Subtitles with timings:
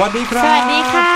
[0.00, 1.10] วัสดีครับ สวัสดีค่ะ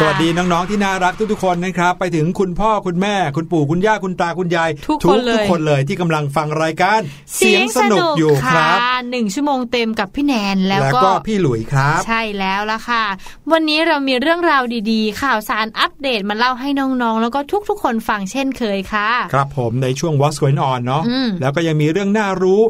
[0.00, 7.00] สวัสดีน้องๆที่น่ารักทุกๆคนนะครับ ไปถึงคุณพ่อคุณแม่ คุณปู่คุณย่าคุณตาคุณยาย ทุกคนเลยทุกคนเลยที่กำลังฟังรายการ
[7.36, 13.04] เสียงสนุกอยู่ครับะ หนึ่งชั่วโมงเต็มกับพี่แนนแล้วแล้วก็ก็พี่หลุยครับ ใช่แล้วล่ะค่ะ
[13.52, 22.60] วันนี้เรามีเรื่องราวดีๆ ข่าวสารอัปเดตมาเล่าให้น้องๆ แล้วก็ทุกๆ คนฟังเช่นเคยค่ะ ครับผมในช่วง What's Going On เนาะอืมแล้วก็ยังมีเรื่องน่ารู้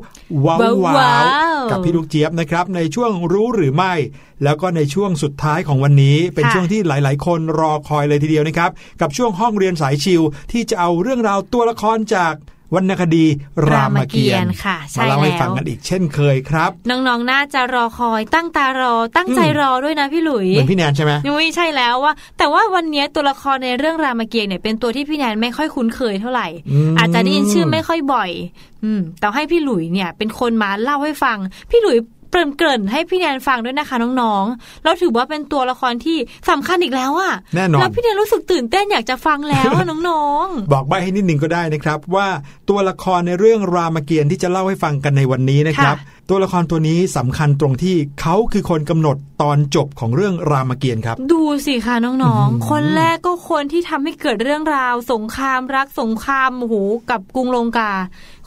[0.45, 1.17] ว้าวว้าวว้า
[1.57, 3.95] วๆกับพี่ลูกเจี๊ยบนะครับ ในช่วงรู้หรือไม่
[4.45, 8.71] แล้วก็ในช่วงสุดท้ายของวันนี้ เป็นค่ะช่วงที่หลายๆ คนรอคอยเลยทีเดียวนะครับ
[9.01, 12.35] กับช่วงห้องเรียนสายชิวที่จะเอาเรื่องราวตัวละครจาก
[12.75, 13.25] วรรณคดี
[13.69, 26.49] รามเกียรติ์ค่ะใช่มาเล่าให้แล้วฟังกันอีกเช่นเคยครับ น้องๆ น่าจะรอคอยตั้งตารอตั้งใจอืมรอด้วยนะพี่หลุยเหมือนพี่แนนใช่ไหมนุ้ยใช่แล้วว่า แต่ว่าวันนี้ตัวละครในเรื่องรามเกียรติ์เนี่ยเป็นตัวที่พี่แนนไม่ค่อยคุ้นเคยเท่าไหร่
[26.93, 28.31] มอาจจะได้ยินชื่อไม่ค่อยบ่อย
[28.85, 31.37] อืมแต่ให้พี่หลุยเนี่ย เป็นคนมาเล่าให้ฟัง
[31.71, 31.99] พี่หลุย
[32.31, 36.19] เกริ่นเกริ่นๆให้พี่แนนฟังด้วยนะคะน้องๆแล้วถือว่าเป็นตัวละครที่
[36.51, 42.27] สำคัญอีกแล้วอะแน่นอนแล้วพี่แนนรู้สึกตื่นเต้นอยากจะฟังแล้วอะน้องบอกใบให้นิดนึงก็ได้นะครับ ว่า
[42.69, 45.97] ตัวละครในเรื่องรามเกียรติ์ที่จะเล่าให้ฟังกันในวันนี้นะครับ
[46.31, 56.75] ตัวละครตัวนี้สำคัญตรงที่เขาคือคนกำหนดตอนจบของเรื่องรามเกียรติ์ครับๆดูสิคะน้องอื้อหือๆคนแรกก็คนที่ทำให้เกิดเรื่องราว สงครามรักสงครามโอ้โห
[57.11, 57.93] กับกรุงลงกา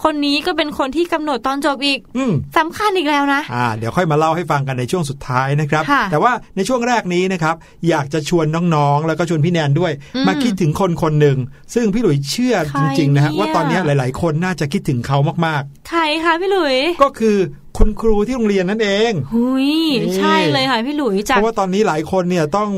[0.04, 7.56] คนนี้ก็เป็นคนที่กำหนดตอนจบอีกอืมสำคัญอีกแล้วนะอ่าเดี๋ยวค่อยมาเล่าให้ฟังกันในช่วงสุดท้ายนะครับค่ะแต่ว่าในช่วงแรกนี้นะครับ
[7.90, 8.46] อยากจะชวน
[8.76, 11.38] น้องๆ แล้วก็ชวนพี่แนนด้วยอืมมาคิดถึงคนคนหนึ่ง
[11.74, 15.18] ซึ่งพี่หลุยเชื่อใครจริงๆนะฮะเนี่ยว่าตอนนี้หลาย ๆ คนน่าจะคิดถึงเขา
[15.48, 17.38] มากใครคะพี่หลุยๆก็คือ
[17.78, 19.70] คุณครูที่โรงเรียนนั่นเองหุย
[20.02, 22.70] นี่ใช่เลยค่ะพี่หลุยเพจากราะว่าตอนนี้หลายคนเนี่ยต้อง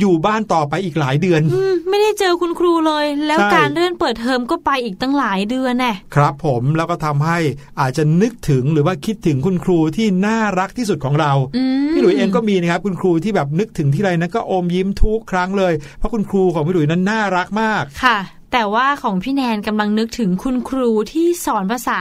[0.00, 7.38] อยู่บ้านต่อไปอีกหลายเดือนอืมไม่ได้เจอคุณครูเลย แล้วใช่การเลื่อนเปิดเทอมก็ไปอีกตั้งหลายเดือนแน่ครับผมแล้วก็ทำให้
[7.80, 18.18] อาจจะนึกถึงหรือว่าคิดถึงคุณครูที่น่ารักที่สุดของเราอืมพี่หลุยเองก็มีนะครับคุณครูที่แบบนึกถึงที่ไรนะก็อมยิ้มทุกครั้งเลย เพราะคุณครูของพี่หลุยนั้นน่ารักมากค่ะ
[18.52, 22.00] แต่ว่าของพี่แนนกำลังนึกถึงคุณครูที่สอนภาษา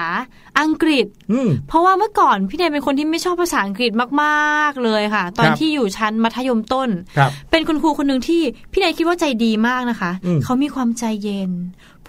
[0.59, 3.91] อังกฤษอืมเพราะว่าเมื่อก่อนพี่แนนเป็นคนที่ไม่ชอบภาษาอังกฤษ
[4.21, 8.41] มากๆเลยค่ะ ตอนครับที่อยู่ชั้นมัธยมต้นครับเป็นคุณครูคนหนึ่งที่
[8.71, 11.51] พี่แนนคิดว่าใจดีมากนะคะอืมเขามีความใจเย็น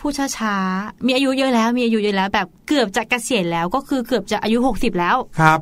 [0.00, 5.60] พูดช้าๆมีอายุเยอะแล้ว มีอายุเยอะแล้ว แบบเกือบจะเกษียณแล้วก็คือเกือบจะอายุ60แล้วครับ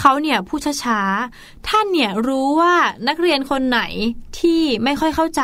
[0.00, 2.74] เขาเนี่ยพูดช้าๆท่านเนี่ยรู้ว่า
[3.08, 3.80] นักเรียนคนไหน
[4.38, 5.42] ที่ไม่ค่อยเข้าใจ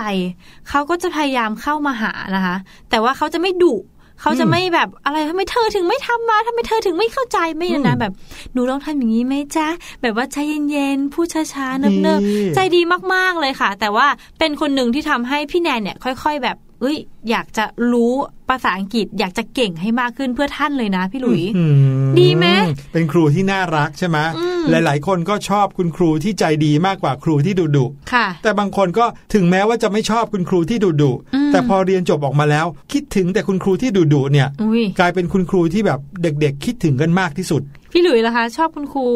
[0.68, 2.56] เขาก็จะพยายามเข้ามาหานะคะ
[2.90, 3.74] แต่ว่าเขาจะไม่ดุ
[4.22, 8.12] เขาจะอืมไม่แบบอะไรทำไมเธอถึงไม่ทำมาทำไมเธอถึงไม่เข้าใจไม่นะนะอืมแบบ
[8.52, 9.68] หนูต้องทำอย่างนี้ไหมจ๊ะ
[10.02, 10.36] แบบว่าใจ
[10.70, 12.80] เย็นๆพูดช้าๆเนิบนี่ๆใจดี
[13.14, 14.06] มากๆเลยค่ะ แต่ว่า
[14.38, 16.96] เป็นคนหนึ่งที่ทำให้พี่แนนเนี่ย ค่อย ๆ แบบ เอ้ย
[17.30, 18.12] อยากจะรู้
[18.50, 21.74] ภาษาอังกฤษอยากจะเก่งให้มากขึ้นเพื่อท่านเลยนะพี่หลุยอืม
[22.20, 22.46] ดีไหม
[22.92, 29.04] เป็นครูที่น่ารักใช่ไหมอืมหลาย ๆ คนก็ชอบคุณครูที่ใจดีมากกว่าครูที่ดุดุค่ะ แต่บางคนก็
[29.34, 37.62] ถึงแม้ว่าจะไม่ชอบคุณครูที่ดุดุอืมแต่พอเรียนจบออกมาแล้ว คิดถึงแต่คุณครูที่ดุดุเนี่ยอุ้ยกลายเป็นคุณครูที่แบบเด็ก ๆ คิดถึงกันมากที่สุด
[37.92, 39.06] พี่หลุยล่ะคะ ชอบคุณครู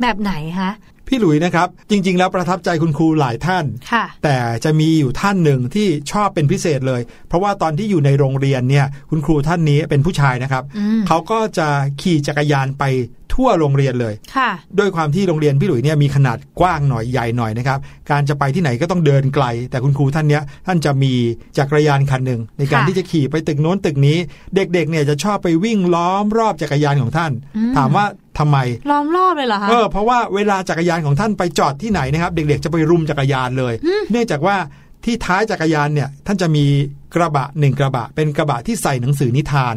[0.00, 0.70] แบบไหนคะ
[1.08, 11.68] พี่หลุยนะครับ จริง ๆ แล้วประทับใจคุณครูหลายท่านค่ะแต่จะมีอยู่ท่านหนึ่งที่ชอบเป็นพิเศษเลย เพราะว่าตอนที่อยู่ในโรงเรียนเนี่ย คุณครูท่านนี้เป็นผู้ชายนะครับอืมเขาก็จะ
[12.00, 12.84] ขี่จักรยานไป
[13.34, 17.78] ทั่วโรงเรียนเลยค่ะด้วยความที่โรงเรียนพี่หลุยเนี่ยมีขนาดกว้างหน่อยใหญ่หน่อยนะครับ
[18.10, 21.12] การจะไปที่ไหนก็ต้องเดินไกล แต่คุณครูท่านเนี้ยท่านจะมี
[21.58, 24.18] จักรยานคันหนึ่งในการค่ะที่จะขี่ไปตึกโน้นตึกนี้
[24.54, 28.04] เด็กๆเนี่ยจะชอบไปวิ่งล้อมรอบจักรยานของท่านอืมถามว่า
[28.38, 28.56] ทำไม
[28.90, 33.74] ล้อมรอบเลยเหรอคะเออเพราะว่าเวลาจักรยานของท่านไปจอดที่ไหนนะครับเด็กๆจะไปรุมจักรยานเลย
[34.10, 34.56] เนื่องจากว่า
[35.04, 36.64] ที่ท้ายจักรยานเนี่ยท่านจะมี
[37.14, 39.76] กระบะหนึ่งกระบะ เป็นกระบะที่ใส่หนังสือนิทาน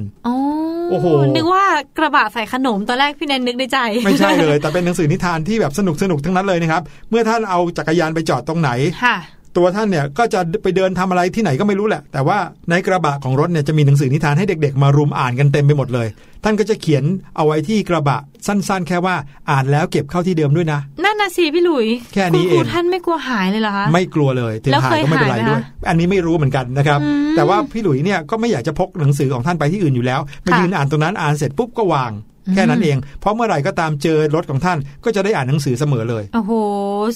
[0.89, 1.65] โอ้โอ้โหนึกว่า
[1.98, 8.70] กระบะใส่ขนมตอนแรกพี่แนนนึกในใจ ไม่ใช่เลย แต่เป็นหนังสือนิทานที่แบบสนุกสนุกๆทั้งนั้นเลยนะครับ เมื่อท่านเอาจักรยานไปจอดตรงไหน
[9.04, 9.18] ค่ะ
[9.58, 12.38] ตัวท่านเนี่ยก็จะไปเดินทำอะไรที่ไหนก็ไม่รู้แหละ แต่ว่า
[12.70, 16.08] ในกระบะของรถเนี่ยจะมีหนังสือนิทานให้เด็กๆ มารุมอ่านกันเต็มไปหมดเลย
[16.44, 17.04] ท่านก็จะเขียน
[17.36, 19.16] เอาไว้ที่กระบะสั้นๆ แค่ว่า
[19.52, 36.52] อ่านแล้วเก็บเข้าที่เดิมด้วยนะ นั่นน่ะสิพี่หลุย แค่นี้ณครูเองท่านไม่กลัวหายเลยเหรอคะ ไม่กลัวเลยถึงแล้วหาเคยยก็ไม่เป็นไรหายไหมด้วยคะอันนี้ไม่รู้เหมือนกันนะครับอืมแต่ว่าพี่หลุยเนี่ยก็ไม่อยากจะพกหนังสือของท่านไปที่อื่นอยู่แล้วไปค่ะยืนอ่านตรงนั้นอ่านเสร็จปุ๊บก็วางอืม แค่นั้นเอง เพราะเมื่อไหร่ก็ตามเจอรถของท่านก็จะได้อ่านหนังสือเสมอเลย โอ้โห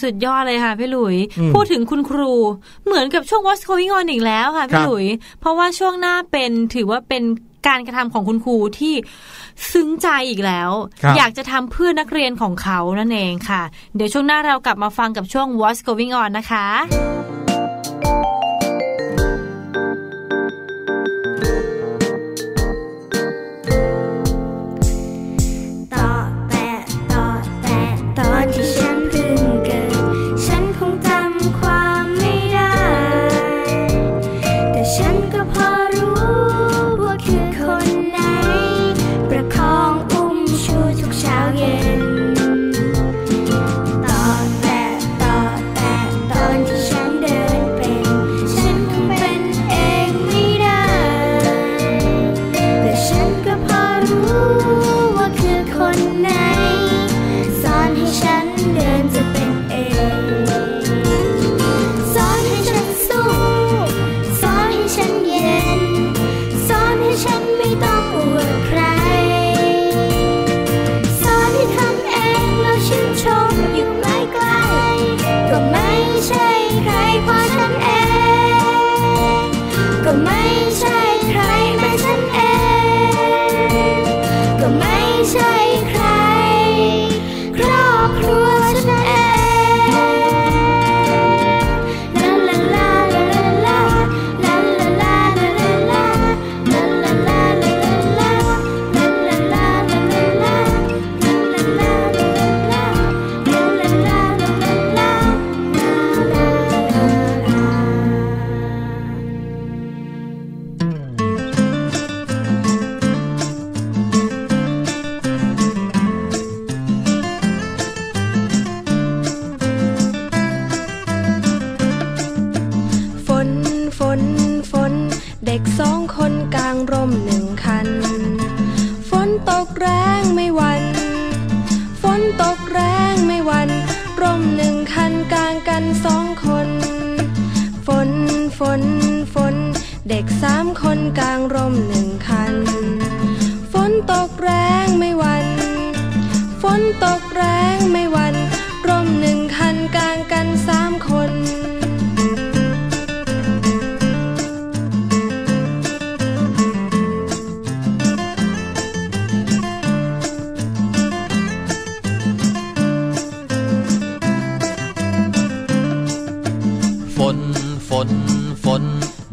[0.03, 2.33] สุดยอดเลยค่ะพี่หลุยอืมพูดถึงคุณครู
[2.85, 5.05] เหมือนกับช่วง What's Going On อีกแล้วค่ะครัพี่บหลุย
[5.39, 7.23] เพราะว่าช่วงหน้าเป็นถือว่าเป็น
[7.67, 8.93] การกระทำของคุณครูที่
[9.71, 10.71] ซึ้งใจอีกแล้ว
[11.03, 13.61] ครับอยากจะทำเพื่อนักเรียนของเขานั่นเองค่ะ
[13.95, 16.65] เดี๋ยวช่วงหน้าเรากลับมาฟังกับช่วง What's Going On นะคะ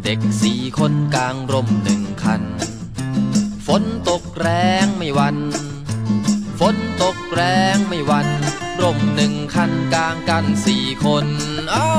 [0.08, 2.42] เด็กสี่คนกลางร่มหนึ่งคัน
[3.66, 4.48] ฝนตกแร
[4.84, 5.36] งไม่วัน
[6.60, 7.42] ฝนตกแร
[7.74, 8.28] งไม่วัน
[8.82, 11.26] ร่มหนึ่งคันกลางกันสี่คน
[11.72, 11.90] เอ้า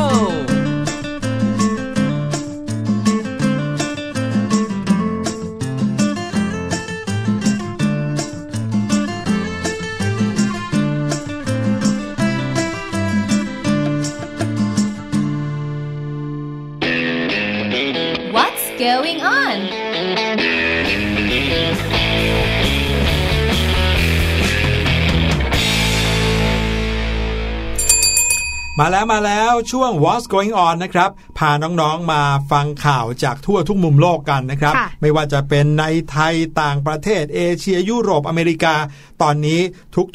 [28.87, 38.75] มาแล้วมาแล้วช่วง What's Going On นะครับพาน้องๆมาฟังข่าวจากทั่วทุกมุมโลกกันนะครับค่ะไม่ว่าจะเป็นในไทยต่างประเทศเอเชียยุโรปอเมริกา
[39.21, 39.59] ตอนนี้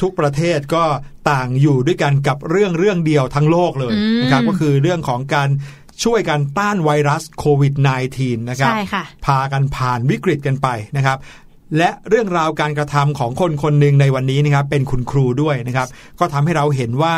[0.01, 0.83] ทุกๆประเทศก็
[1.31, 5.49] ต่างอยู่ด้วยกันกับเรื่องเรื่องเดียวทั้งโลกเลยนะครับก็คือเรื่องของการ
[6.03, 7.73] ช่วยกันต้านไวรัสโควิด
[8.11, 11.17] -19 นะครับใช่ค่ะพากันผ่านวิกฤตกันไปนะครับ
[11.77, 15.87] และเรื่องราวการกระทำของคนคนหนึ่งในวันนี้นะครับเป็นคุณครูด้วยนะครับ
[16.19, 17.15] ก็ทำให้เราเห็นว่า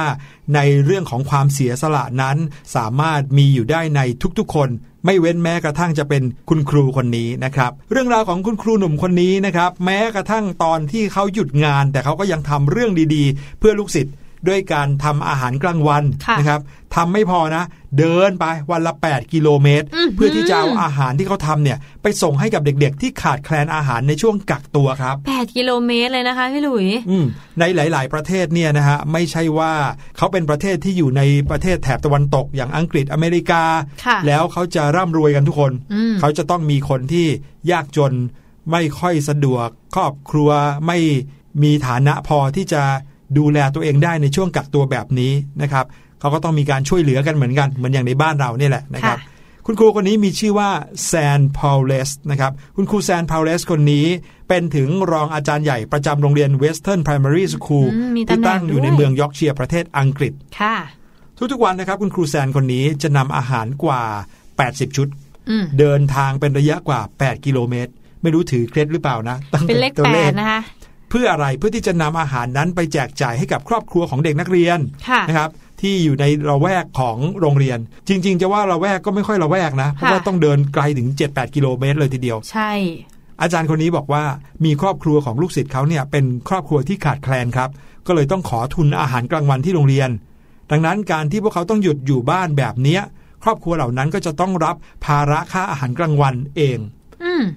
[0.55, 2.37] ในเรื่องของความเสียสละนั้น
[2.75, 4.01] สามารถมีอยู่ได้ใน
[4.39, 4.69] ทุกๆ คน
[5.05, 14.13] ไม่เว้นแม้กระทั่งจะเป็นคุณครูคนนี้นะครับ เรื่องราวของคุณครูหนุ่มคนนี้นะครับ แม้กระทั่งตอนที่เขาหยุดงาน แต่เขาก็ยังทำเรื่องดีๆ เพื่อลูกศิษย์
[14.47, 16.61] ด้วยการทำอาหารกลางวันค่ะนะครับ
[16.95, 17.63] ทำไม่พอนะ
[17.99, 27.25] เดินไปวันละ 8 กิโลเมตรอื้อหือเพื่อที่จะเอาอาหารที่เขาทำเนี่ย ไปส่งให้กับเด็กๆ ที่ขาดแคลนอาหารในช่วงกักตัวครับ 8 กิโลเมตรเลยนะคะพี่หลุยอืม
[27.59, 29.73] ในหลาย ๆ ประเทศเนี่ยนะฮะไม่ใช่ว่า
[30.17, 33.63] เขาเป็นประเทศที่อยู่ในประเทศแถบตะวันตก อย่างอังกฤษอเมริกา
[34.05, 37.27] ค่ะแล้วเขาจะร่ำรวยกันทุกคนอืมเขาจะต้องมีคนที่
[37.71, 38.13] ยากจน
[38.71, 40.49] ไม่ค่อยสะดวก ครอบครัว
[40.87, 40.97] ไม่
[41.63, 42.83] มีฐานะพอที่จะ
[43.37, 45.85] ดูแลตัวเองได้ในช่วงกักตัวแบบนี้นะครับ
[46.19, 49.33] เขาก็ต้องมีการช่วยเหลือกันเหมือนกันเหมือนอย่างในบ้านเราเนี่ยแหละนะครับค่ะ
[49.67, 50.69] คุณครูคนนี้มีชื่อว่า
[51.05, 54.05] แซนพาวเลสนะครับคุณครูแซนพาวเลสคนนี้
[54.47, 60.75] เป็นถึงรองอาจารย์ใหญ่ประจำโรงเรียน Western Primary School อืมมีที่ตำแหน่งตั้งอยู่ในด้วยเมืองยอร์กเชียร์ประเทศอังกฤษค่ะ
[61.51, 64.01] ทุกๆวันนะครับ คุณครูแซนคนนี้จะนำอาหารกว่า
[64.51, 65.07] 80 ชุด
[65.49, 67.91] อืมเดินทางเป็นระยะกว่า 8 กิโลเมตร
[68.21, 70.61] ไม่รู้ถือเคล็ดหรือเปล่านะตั้งเป็นเลขตัวแปดนะคะ
[71.09, 75.49] เพื่ออะไรเพื่อที่จะนำอาหารนั้นไปแจกจ่ายให้กับครอบครัวของเด็กนักเรียนค่ะนะครับ
[75.81, 82.71] ที่อยู่ในละแวกของโรงเรียน จริง ๆ จะว่าละแวกก็ไม่ค่อยละแวกนะ เพราะว่าต้องเดินไกลถึง 7-8 กิโลเมตรเลยทีเดียว ใช่
[83.41, 84.23] อาจารย์คนนี้บอกว่า
[84.65, 87.69] มีครอบครัวของลูกศิษย์เขาเนี่ยเป็นครอบครัวที่ขาดแคลนครับ
[88.07, 90.09] ก็เลยต้องขอทุนอาหารกลางวันที่โรงเรียน
[90.71, 93.01] ดังนั้นการที่พวกเขาต้องหยุดอยู่บ้านแบบเนี้ย
[93.43, 96.94] ครอบครัวเหล่านั้นก็จะต้องรับภาระค่าอาหารกลางวันเองอืม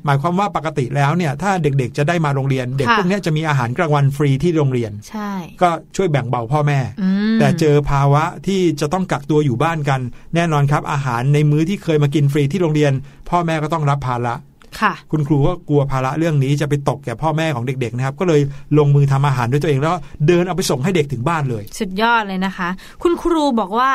[0.06, 5.32] หมายความว่าปกติแล้วเนี่ย ถ้าเด็กๆจะได้มาโรงเรียน เด็กค่ะพวกเนี้ยจะมีอาหารกลางวันฟรีที่โรงเรียนใช่
[5.62, 10.00] ก็ช่วยแบ่งเบาพ่อแม่อืมแต่เจอภาวะที่จะต้องกักตัวอยู่บ้านกัน
[10.34, 12.92] แน่นอนครับ อาหารในมื้อที่เคยมากินฟรีที่โรงเรียน
[13.30, 14.34] พ่อแม่ก็ต้องรับภาระ
[14.80, 18.40] ค่ะ คุณครูก็กลัวภาระเรื่องนี้จะไปตกแก่พ่อแม่ของเด็กๆนะครับ ก็เลย
[18.78, 19.94] ลงมือทำอาหารด้วยตัวเองแล้ว
[20.26, 22.68] เดินเอาไปส่งให้เด็กถึงบ้านเลย สุดยอดเลยนะคะ
[23.02, 23.90] คุณครูบอกว่า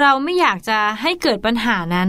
[0.00, 2.08] เราไม่อยากจะให้เกิดปัญหานั้น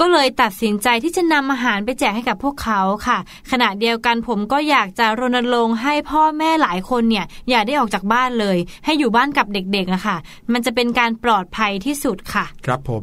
[0.00, 3.18] ก็เลยตัดสินใจที่จะนำอาหารไปแจกให้กับพวกเขาค่ะ
[3.50, 10.16] ขณะเดียวกันผมก็อยากจะรณรงค์ให้พ่อแม่หลายคนเนี่ยอย่าได้ออกจากบ้านเลย ให้อยู่บ้านกับเด็กๆอะค่ะ
[10.52, 13.02] มันจะเป็นการปลอดภัยที่สุดค่ะ ครับผม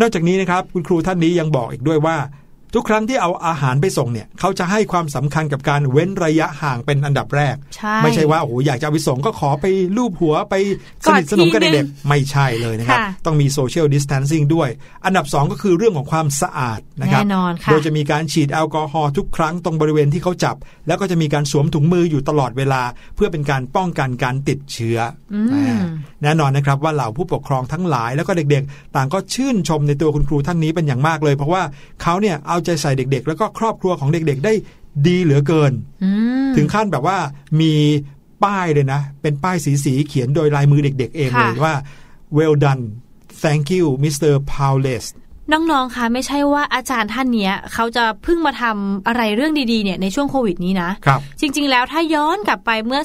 [0.00, 2.16] นอกจากนี้นะครับคุณครูท่านนี้ยังบอกอีกด้วยว่า
[2.74, 9.66] ทุกครั้งที่เอาอาหารไปส่งเนี่ยเขาจะให้ความสำคัญกับการเว้นระยะห่างเป็นอันดับแรกใช่ไม่ใช่ว่าโอ้โหอยากจะเอาไปส่งก็ขอไป
[9.96, 10.54] ลูบหัวไป
[11.04, 14.68] สนิทสนมกับกอดทีนึงเด็กๆไม่ใช่เลยนะครับค่ะต้องมีโซเชียลดิส a ทนซิ่งด้วย
[15.04, 22.82] อันดับ 2 ก็คือเรื่องของความสะอาดนะครับแน่นอนค่ะโดยจะมีการฉีดแอลกอฮอล์ทุกครั้งตรงบริเวณที่เขาจับ แล้วก็จะมีการสวมถุงมืออยู่ตลอดเวลา
[23.16, 24.98] เพื่อเป็นการป้องกันการติดเชื้อ
[25.34, 25.76] อมอ่า
[26.22, 31.62] แน่นอนนะครับว่าเหล่าผู้ปกครองทั้งหลายแล้วก็เด็กๆ ต่างก็ชื่นชมในตัวคุณครูท่านนี้เป็นอย่างมากเลย เพราะว่า
[32.02, 34.52] เขาเนี่ยเอาใจใส่เด็ก ๆ แล้วก็ครอบครัวของเด็ก ๆ ได้
[35.06, 35.72] ดีเหลือเกิน
[36.04, 36.10] อื
[36.48, 37.18] มถึงขั้นแบบว่า
[37.60, 37.72] มี
[38.44, 41.74] ป้ายเลยนะ เป็นป้ายสีสีๆเขียนโดยลายมือเด็ก ๆ เองค่ะเลยว่า
[42.36, 42.82] well done
[43.42, 44.32] thank you Mr.
[44.52, 45.06] Paulus
[45.52, 53.00] น้องๆ คะไม่ใช่ว่าอาจารย์ท่านเนี้ยเขาจะเพิ่งมาทำอะไรเรื่องดีๆ เนี่ยในช่วงโควิดนี้นะครับจริงๆ แล้วถ้าย้อนกลับไปเมื่อ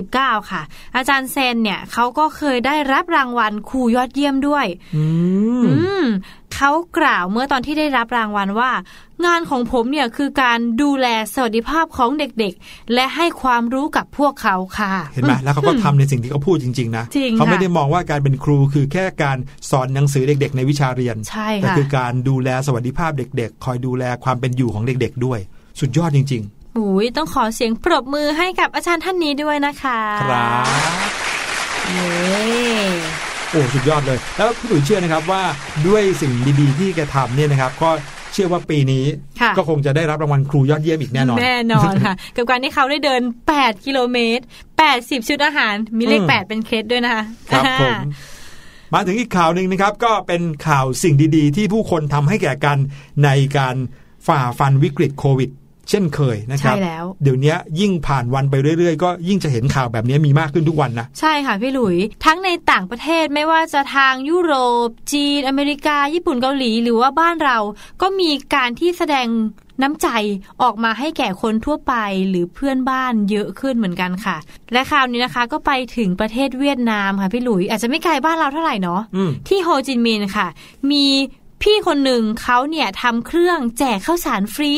[0.00, 0.62] 2019 ค่ะ
[0.96, 4.66] อาจารย์เซนเนี่ยเขาก็เคยได้รับรางวัลครูยอดเยี่ยมด้วย
[4.96, 5.04] อื
[5.60, 6.04] มอืม
[6.54, 8.70] เขากล่าวเมื่อตอนที่ได้รับรางวัลว่า
[9.26, 19.38] งานของผมเนี่ยคือการดูแลสวัสดิภาพของเด็กๆ และให้ความรู้กับพวกเขาค่ะ เห็นไหมแล้วเขาก็ทำในสิ่งที่เขาพูดจริงๆนะจริงเขาไม่ค่ะได้มองว่าการเป็นครูคือแค่การ
[19.70, 25.38] สอนหนังสือเด็ก ๆ ในวิชาเรียนใช่แต่ค่ะคือการดูแลสวัสดิภาพเด็ก ๆ คอยดูแลความเป็นอยู่ของเด็ก ๆ ด้วย
[25.80, 26.44] สุดยอดจริง
[26.78, 30.66] อุ้ยต้องขอเสียงปรบมือให้กับอาจารย์ท่านนี้ด้วยนะคะๆครับ
[31.90, 35.42] เย้ โอ้สุดยอดเลย แล้วพี่หลุยเชื่อนะครับว่า
[35.86, 37.90] ด้วยสิ่งดีๆที่แกทำเนี่ยนะครับก็
[38.32, 39.04] เชื่อว่าปีนี้
[39.40, 43.22] ค่ะก็คงจะได้รับรางวัลครูยอดเยี่ยมอีกแน่นอน แน่นอนค่ะ กับการที่เขาได้เดิน
[43.54, 44.44] 8 กิโลเมตร
[44.86, 47.94] 80 ชุดอาหาร มีเลขอืม8เป็นเคสด้วยนะคะ ครับผม
[48.94, 52.78] มาถึงอีกข่าวหนึ่งนะครับ ก็เป็นข่าวสิ่งดีๆ ที่ผู้คนทำให้แก่กัน
[53.24, 53.76] ในการ
[54.28, 55.50] ฝ่าฟันวิกฤตโควิด
[55.92, 64.52] เช่นเคยนะครับใช่แล้ว เดี๋ยวนี้ยิ่งผ่านวันไปเรื่อยๆ ก็ยิ่งจะเห็นข่าวแบบนี้มีมากขึ้นทุกวันนะ ใช่ค่ะพี่หลุย ทั้งในต่างประเทศไม่ว่าจะทางยุโร
[64.86, 67.58] ป จีน อเมริกา ญี่ปุ่นเกาหลี หรือว่าบ้านเรา
[68.02, 69.28] ก็มีการที่แสดง
[69.82, 70.08] น้ำใจ
[70.62, 71.94] ออกมาให้แก่คนทั่วไป
[72.28, 74.36] หรือเพื่อนบ้านเยอะขึ้นเหมือนกันค่ะ
[74.72, 80.46] และคราวนี้นะคะก็ไปถึงประเทศเวียดนามค่ะพี่หลุย อาจจะไม่ไกลบ้านเราเท่าไหร่เนาะอืมที่โฮจิมินห์ค่ะ
[80.90, 81.04] มี
[81.62, 84.74] พี่คนหนึ่งเขาเนี่ยทำเครื่องแจกข้าวสารฟรี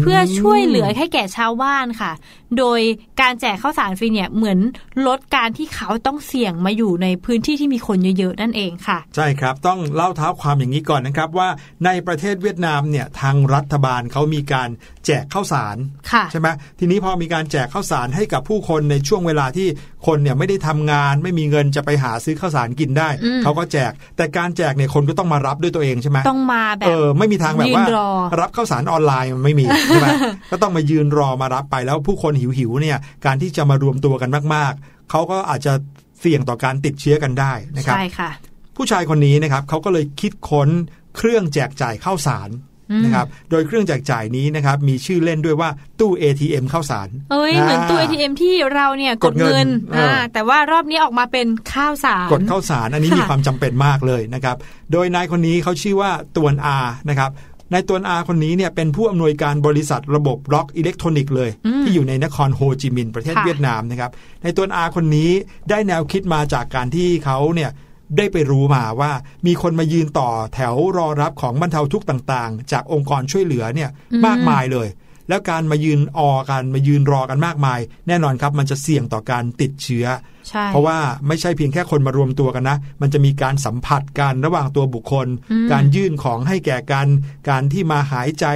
[0.00, 2.12] เพื่อช่วยเหลือให้แก่ชาวบ้านค่ะ
[2.58, 2.80] โดย
[3.20, 4.58] การแจกข้าวสารฟรีเนี่ยเหมือน
[5.06, 11.48] ลดการที่เขาต้องเสี่ยงมาอยู่ในพื้นที่ที่มีคนเยอะๆนั่นเองค่ะ ใช่ครับต้องเล่าเท้าความอย่างนี้ก่อนนะครับว่า
[11.84, 14.68] ในประเทศเวียดนามเนี่ยทางรัฐบาลเขามีการ
[15.06, 15.76] แจกข้าวสาร
[16.12, 19.68] ค่ะใช่ไหมทีนี้พอมีการแจกข้าวสารให้กับผู้คนในช่วงเวลาที่
[20.06, 28.08] คนเนี่ยไม่ได้ทำงาน ไม่มีเงินจะไปหาซื้อข้าวสารกินได้อืมเขาก็แจก แต่การแจกเนี่ยคนก็ต้องมารับด้วยตัวเองใช่ไหมต้องมาแบเอบอไม่มีทางแบบว่ายืนรอ
[28.40, 30.08] รับข้าวสารออนไลน์มันไม่มีใช่ไหม
[30.50, 35.72] ก็ต้องมายืนรอมารับไปแล้วผู้คนหิวๆเนี่ยการที่จะมารวมตัวกันมาก ๆเขาก็อาจจะ
[36.20, 38.30] เสี่ยงต่อการติดเชื้อกันได้นะครับใช่ค่ะ
[38.76, 40.68] ผู้ชายคนนี้นะครับเขาก็เลยคิดค้น
[41.16, 42.50] เครื่องแจกจ่ายข้าวสาร
[42.90, 54.56] อืมนะครับ โดยเครื่องแจกจ่ายนี้นะครับมีชื่อเล่นด้วยว่าตู้ ATM ข้าวสาร เอ้ยเหมือนตู้ ATM ที่เราเนี่ยกดเงินกดเงินเอออ่อ่าแต่ว่ารอบนี้ออกมาเป็นข้าวสาร กดข้าวสารอันนี้ค่ะมีความจำเป็นมากเลยนะครับ
[54.92, 56.78] โดยนายคนนี้เขาชื่อว่าตวนอา
[57.08, 57.30] นะครับ
[57.72, 61.50] นายตวนอาคนนี้เนี่ยเป็นผู้อำนวยการบริษัทระบบล็อกอิเล็กทรอนิกส์เลย
[61.82, 64.10] ที่อยู่ในนครโฮจิมินห์ประเทศค่ะเวียดนามนะครับ
[64.42, 65.30] นายตวนอาคนนี้
[65.70, 67.70] ได้แนวคิดมาจากการที่เขาเนี่ย
[68.16, 69.12] ได้ไปรู้มาว่า
[69.46, 73.90] มีคนมายืนต่อแถวรอรับของบรรเทาทุกข์ต่าง ๆ จากองค์กรช่วยเหลือเนี่ย
[74.26, 74.88] มากมายเลย
[75.28, 80.06] แล้วการมายืนออกันมายืนรอกันมากมาย แน่นอนครับมันจะเสี่ยงต่อการติดเชื้อ
[80.48, 87.08] ใช่เพราะว่าไม่ใช่เพียงแค่คนมารวมตัวกันนะ มันจะมีการสัมผัสกันระหว่างตัวบุคคลอืมการยื่นของให้แก่กัน
[87.48, 88.46] การที่มาหายใจ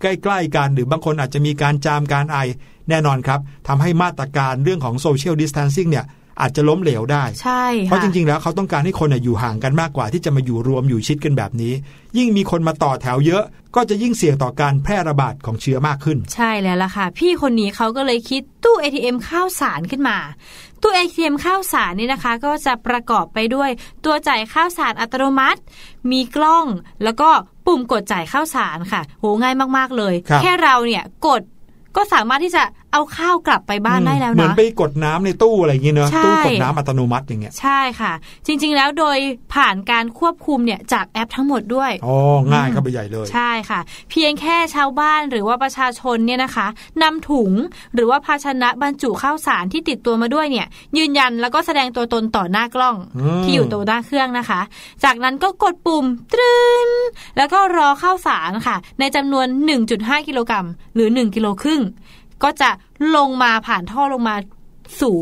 [0.00, 2.38] ใกล้ๆกัน หรือบางคนอาจจะมีการจามการไอ
[2.88, 6.06] แน่นอนครับทำให้มาตรการเรื่องของโซเชียลดิส a ทนซิ่งเนี่ย
[6.40, 11.72] อาจจะล้มเหลวได้ ใช่เพราะค่ะจริงๆ แล้วเขาต้องการให้คนน่ะอยู่ห่างกันมากกว่าที่จะมาอยู่รวมอยู่ชิดกันแบบนี้
[12.16, 13.44] ยิ่งมีคนมาต่อแถวเยอะ
[13.76, 20.18] ก็จะยิ่งเสี่ยงต่อการแพร่ระบาดของเชื้อมากขึ้น ใช่แล้วล่ะค่ะ พี่คนนี้เขาก็เลยคิดตู้ ATM ข้าวสารขึ้นมา
[20.82, 23.70] ตู้ ATM ข้าวสารนี่นะคะ ก็จะประกอบไปด้วย
[24.04, 25.60] ตัวจ่ายข้าวสารอัตโนมัติ
[26.10, 26.66] มีกล้อง
[27.04, 27.28] แล้วก็
[27.66, 31.42] ปุ่มกดจ่ายข้าวสารค่ะโหง่ายมากๆเลยครับแค่เราเนี่ยกด
[31.96, 32.62] ก็สามารถที่จะ
[32.94, 38.12] เอาข้าวกลับไปบ้านได้แล้วเหมือนนะไปกดน้ำในตู้อะไรอย่างเงี้ยเนอะใช่ตู้กดน้ำอัตโนมัติอย่างเงี้ยใช่ค่ะ
[38.46, 39.18] จริง ๆ แล้วโดย
[39.54, 42.16] ผ่านการควบคุมเนี่ยจากแอปทั้งหมดด้วยอ๋อ
[42.52, 43.80] ง่ายเข้าไปใหญ่เลย ใช่ค่ะ
[44.10, 46.66] เพียงแค่ชาวบ้านหรือว่าประชาชนเนี่ยนะคะ
[47.02, 47.52] นำถุง
[47.94, 50.66] หรือว่าภาชนะบรรจุข้าวสารที่ติดตัวมาด้วยเนี่ย
[50.98, 54.60] ยืนยันแล้วก็แสดงตัวตนต่อหน้ากล้องอืมที่อยู่ตัวหน้าเครื่องนะคะ
[55.04, 56.88] จากนั้นก็กดปุ่มตรึน
[57.36, 59.46] แล้วก็รอข้าวสารค่ะ ในจำนวน
[59.88, 61.82] 1.5 กิโลกรัมหรือ 1 กิโลครึ่ง
[62.42, 62.70] ก็จะ
[63.16, 64.36] ลงมาผ่านท่อลงมา
[65.00, 65.16] สู่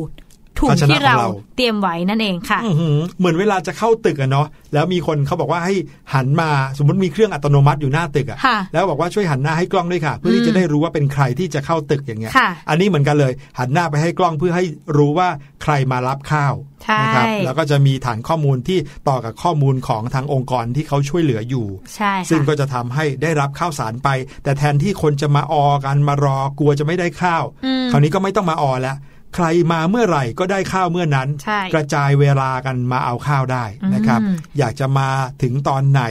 [0.62, 5.74] ถุงภาชนะที่เราของเราเตรียมไว้นั่นเองค่ะอื้อหือเหมือนเวลาจะเข้าตึกอะเนาะแล้วมีคนเขาบอกว่าให้
[6.14, 14.64] หันมาสมมติมีเครื่องอัตโนมัติอยู่หน้าตึกอะค่ะแล้วบอกว่าช่วยหันหน้าให้กล้องด้วยค่ะ เพื่อที่จะได้รู้ว่าเป็นใครที่จะเข้าตึกอย่างเงี้ยค่ะอันนี้เหมือนกันเลย หันหน้าไปให้กล้องเพื่อให้
[14.96, 15.28] รู้ว่า
[15.62, 24.08] ใครมารับข้าวใช่นะครับแล้วก็จะมีฐานข้อมูลที่ต่อกับข้อมูลของทางองค์กรที่เขาช่วยเหลืออยู่ใช่ซึ่งค่ะก็จะทำให้ได้รับข้าวสารไป
[24.44, 28.96] แต่แทนที่คนจะมาออกันมารอกลัวจะไม่ได้ข้าวอืมคราวนี้ก็ไม่ต้องมาออแล้ว
[29.34, 33.64] ใครมาเมื่อไหร่ก็ได้ข้าวเมื่อนั้นใช่กระจายเวลากันมาเอาข้าวได้
[33.94, 35.08] นะครับอืมอยากจะมา
[35.42, 36.02] ถึงตอนไหน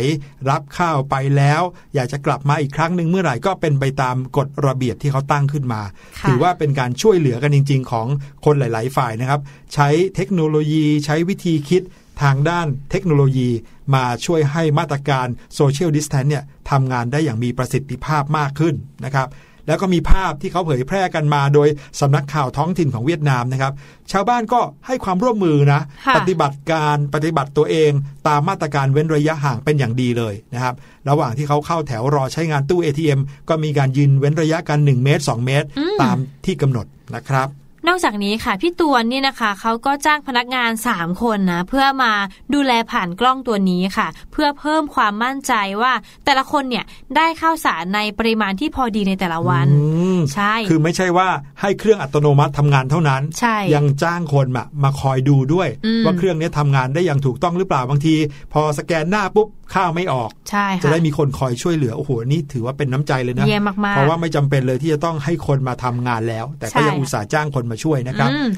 [0.49, 1.61] รับข้าวไปแล้ว
[1.95, 5.81] อยากจะกลับมาอีกครั้งหนึ่งเมื่อไหร่ก็เป็นไปตามกฎระเบียบที่เขาตั้งขึ้นมา
[6.19, 8.07] ค่ะถือว่าเป็นการช่วยเหลือกันจริง ๆ ของ
[8.45, 9.41] คนหลาย ๆ ฝ่ายนะครับ
[9.73, 11.81] ใช้เทคโนโลยีใช้วิธีคิด
[12.23, 13.49] ทางด้านเทคโนโลยี
[13.95, 19.27] มาช่วยให้มาตรการโซเชียลดิสแทนเนี่ยทำงานได้อย่างมีประสิทธิภาพมากขึ้นนะครับ
[19.67, 21.67] แล้วก็มีภาพที่เขาเผยแพร่กันมาโดย
[21.99, 23.73] สำนักข่าวท้องถิ่นของเวียดนามนะครับ
[24.11, 27.91] ชาวบ้านก็ให้ความร่วมมือนะค่ะปฏิบัติการปฏิบัติตัวเอง
[28.27, 30.75] ตามมาตรการเว้นระยะห่างเป็นอย่างดีเลยนะครับ
[31.09, 33.19] ระหว่างที่เขาเข้าแถวรอใช้งานตู้ ATM
[33.49, 35.67] ก็มีการยืนเว้นระยะกัน 1 เมตร 2 เมตร
[36.01, 37.47] ตามที่กำหนดนะครับ
[37.87, 42.11] นอกจากนี้ค่ะพี่ตวนเนี่ยนะคะเขาก็จ้างพนักงาน 3 คนนะเพื่อมา
[42.53, 45.93] ดูแลผ่านกล้องตัวนี้ค่ะ เพื่อเพิ่มความมั่นใจว่า
[46.25, 51.27] แต่ละคนเนี่ยได้ข้าวสารในปริมาณที่พอดีในแต่ละวันอืมใช่คือไม่ใช่ว่า
[51.61, 58.15] ให้เครื่องอัตโนมัติทำงานเท่านั้นใช่ยังจ้างคนมามาคอยดูด้วยอืมว่าเครื่องนี้ทำงานได้อย่างถูกต้องหรือเปล่าบางที
[58.53, 68.49] พอสแกนหน้าปุ๊บ ข้าวไม่ออก ใช่จะค่ะได้มีคนคอยช่วยเหลือ โอ้โห นี่ถือว่าเป็นน้ำใจเลยนะ เยี่ยมมากๆ เพราะว่าไม่จำเป็นเลยที่จะต้องให้คนมาทำงานแล้ว แต่ก็ยังใช่อุตส่าห์จ้างคนมาช่วยนะครับอืม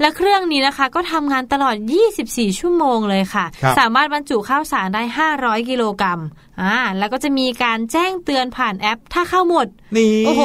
[0.00, 1.76] และเครื่องนี้นะคะก็ทำงานตลอด
[2.16, 5.02] 24 ชั่วโมงเลยค่ะครับสามารถบรรจุข้าวสารได้
[5.36, 6.20] 500 กิโลกรัม
[6.62, 9.66] อ่าแล้วก็จะมีการแจ้งเตือนผ่านแอป ถ้าข้าวหมด
[9.96, 10.42] นี่โอ้โห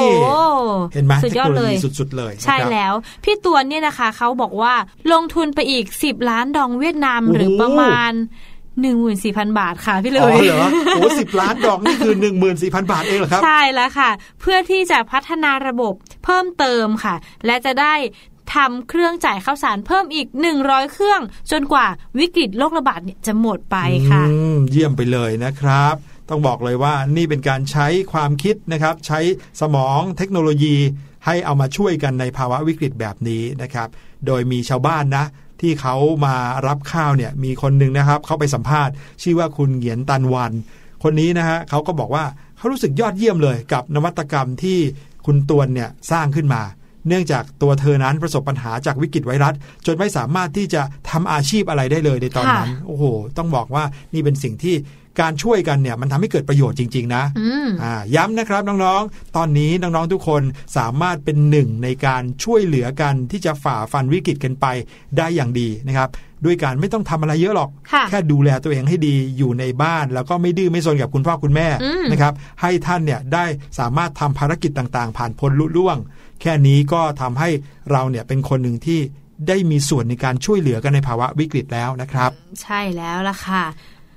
[0.94, 2.92] เห็นไหมสุดเทคยอดโนโลเลยยีสุดๆเลยนะครับใช่แล้ว
[3.24, 4.74] พี่ตวนเนี่ยนะคะเขาบอกว่า
[5.12, 8.12] ลงทุนไปอีก 10 ล้านดองเวียดนามโอ้โหหรือประมาณ
[8.82, 14.10] 14,000บาทค่ะพี่เลอ๋อยเหรอโอ้สิบล้านดอกนี่คือ1 4 0 0 0บาทเองเหรอครับ ใช่แล้วค่ะ
[14.40, 17.14] เพื่อที่จะพัฒนาระบบเพิ่มเติมค่ะ
[17.46, 17.94] และจะได้
[18.54, 20.28] ทำเครื่องจ่ายข้าวสารเพิ่มอีก
[20.60, 21.20] 100 เครื่อง
[21.52, 21.86] จนกว่า
[22.18, 23.76] วิกฤตโรคระบาดเนี่ยจะหมดไป
[24.10, 25.94] ค่ะอืมเยี่ยมไปเลยนะครับ
[26.30, 29.20] ต้องบอกเลยว่านี่เป็นการใช้ความคิดนะครับ ใช้
[29.60, 30.76] สมองเทคโนโลยี
[31.26, 33.88] ให้เอามาช่วยกันในภาวะวิกฤตแบบนี้นะครับ
[34.26, 35.24] โดยมีชาวบ้านนะ
[35.64, 35.96] ที่เขา
[36.26, 40.52] มารับข้าวเนี่ยมีคนหนึ่งนะครับเขาไปสัมภาษณ์ ชื่อว่าคุณเหงียนตันวัน
[41.02, 42.24] คนนี้นะฮะเขาก็บอกว่า
[42.56, 44.78] เขารู้สึกยอดเยี่ยมเลยกับนวัตกรรมที่
[45.26, 46.62] คุณตวนเนี่ยสร้างขึ้นมา
[47.08, 49.54] เนื่องจากตัวเธอนั้นประสบปัญหาจากวิกฤตไวรัส
[49.86, 53.04] จนไม่สามารถที่จะทำอาชีพอะไรได้เลยในตอนนั้นค่ะโอ้โห
[53.38, 54.74] ต้องบอกว่านี่เป็นสิ่งที่
[55.20, 60.42] การช่วยกันเนี่ยมันทำให้เกิดประโยชน์จริง ๆ นะอืมอ่าย้ำนะครับน้องๆ ตอนนี้น้องๆทุกคน
[60.76, 64.66] สามารถเป็นหนึ่งในการช่วยเหลือกันที่จะฝ่าฟันวิกฤตกันไป
[65.16, 66.08] ได้อย่างดีนะครับ
[66.44, 73.44] ด้วยการไม่ต้องทำอะไรเยอะหรอกค่ะแค่ดูแลตัวเองให้ดีอยู่ในบ้าน แล้วก็ไม่ดื้อไม่ซนกับคุณพ่อคุณแม่อืมนะครับให้ท่านเนี่ยได้
[73.78, 75.96] สามารถทำภารกิจต่างๆ ผ่านพ้นลุล่วง
[76.40, 77.48] แค่นี้ก็ทำให้
[77.90, 79.00] เราเนี่ยเป็นคนหนึ่งที่
[79.48, 82.30] ได้มีส่วนในการช่วยเหลือกันในภาวะวิกฤตแล้วนะครับ
[82.62, 83.64] ใช่แล้วล่ะค่ะ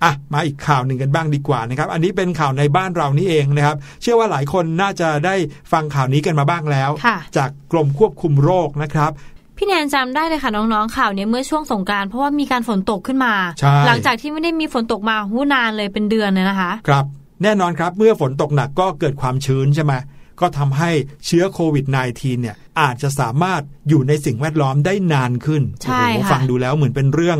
[0.03, 5.35] อะมาอีกข่าวหนึ่งกันบ้างดีกว่านะครับ อันนี้เป็นข่าวในบ้านเรานี่เองนะครับ เชื่อว่าหลายคนน่าจะได้
[5.71, 9.11] ฟังข่าวนี้กันมาบ้างแล้วค่ะจากกรมควบคุมโรคนะครับ
[9.57, 17.05] พี่แนนจำได้เลยค่ะน้องๆข่าวเนี้ยเมื่อช่วงสงกรารเพราะว่ามีการฝนตกขึ้นมาใช่หลังจากที่ไม่ได้มีฝนตกมาหูนานเลยเป็นเดือนเลยนะคะ ครับ
[17.43, 19.93] แน่นอนครับเมื่อฝนตกหนักก็เกิดความชื้นใช่ไหม
[20.41, 20.89] ก็ทำให้
[21.25, 27.39] เชื้อโควิด -19 เนี่ยอาจจะสามารถอยู่ในสิ่งแวดล้อมได้นานขึ้นใช่โอ้โหค่ะฟังดูแล้วเหมือนเป็นเรื่อง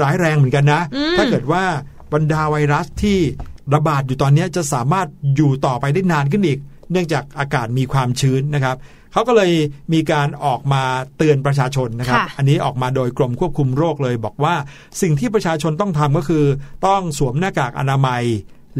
[0.00, 1.64] ร้ายแรงเหมือนกันนะอืมถ้าเกิดว่า
[2.12, 3.18] บรรดาไวรัสที่
[3.74, 6.58] ระบาดอยู่ตอนนี้จะสามารถอยู่ต่อไปได้นานขึ้นอีก
[6.92, 8.76] เนื่องจากอากาศมีความชื้นนะครับ
[9.12, 9.52] เขาก็เลย
[9.92, 10.82] มีการออกมา
[11.16, 14.54] เตือนประชาชนนะครับค่ะอันนี้ออกมาโดยกรมควบคุมโรคเลย บอกว่า
[15.02, 16.44] สิ่งที่ประชาชนต้องทำก็คือ
[16.86, 18.22] ต้องสวมหน้ากากอนามัย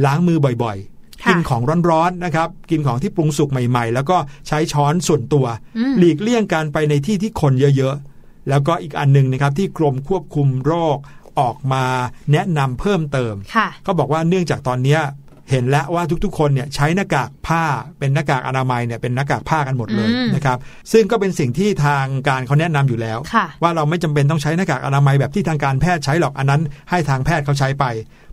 [0.04, 4.16] ล้างมือบ่อยๆค่ะกินของร้อนๆนะครับ กินของที่ปรุงสุกใหม่ๆ แล้วก็
[4.48, 5.46] ใช้ช้อนส่วนตัว
[5.78, 10.96] อืมหลีกเลี่ยงการไปในที่ที่คนเยอะๆ แล้วก็อีกอันหนึ่งนะครับที่กรมควบคุมโรค
[11.38, 11.85] ออกมา
[12.33, 15.03] แนะนำเพิ่มเติมค่ะก็บอกว่าเนื่องจากตอนเนี้ย
[15.51, 17.64] เห็นแล้วว่าทุกๆ คนเนี่ยใช้หน้ากากผ้า
[17.98, 20.59] เป็นหน้ากากอนามัยเนี่ยเป็นหน้ากากผ้ากันหมดเลยอืมนะครับ
[20.92, 27.85] ซึ่งก็เป็นสิ่งที่ทางการเขาแนะนำอยู่แล้วค่ะว่าเราไม่จำเป็นต้องใช้หน้ากากอนามัยแบบที่ทางการแพทย์ใช้หรอกอันนั้น ให้ทางแพทย์เขาใช้ไป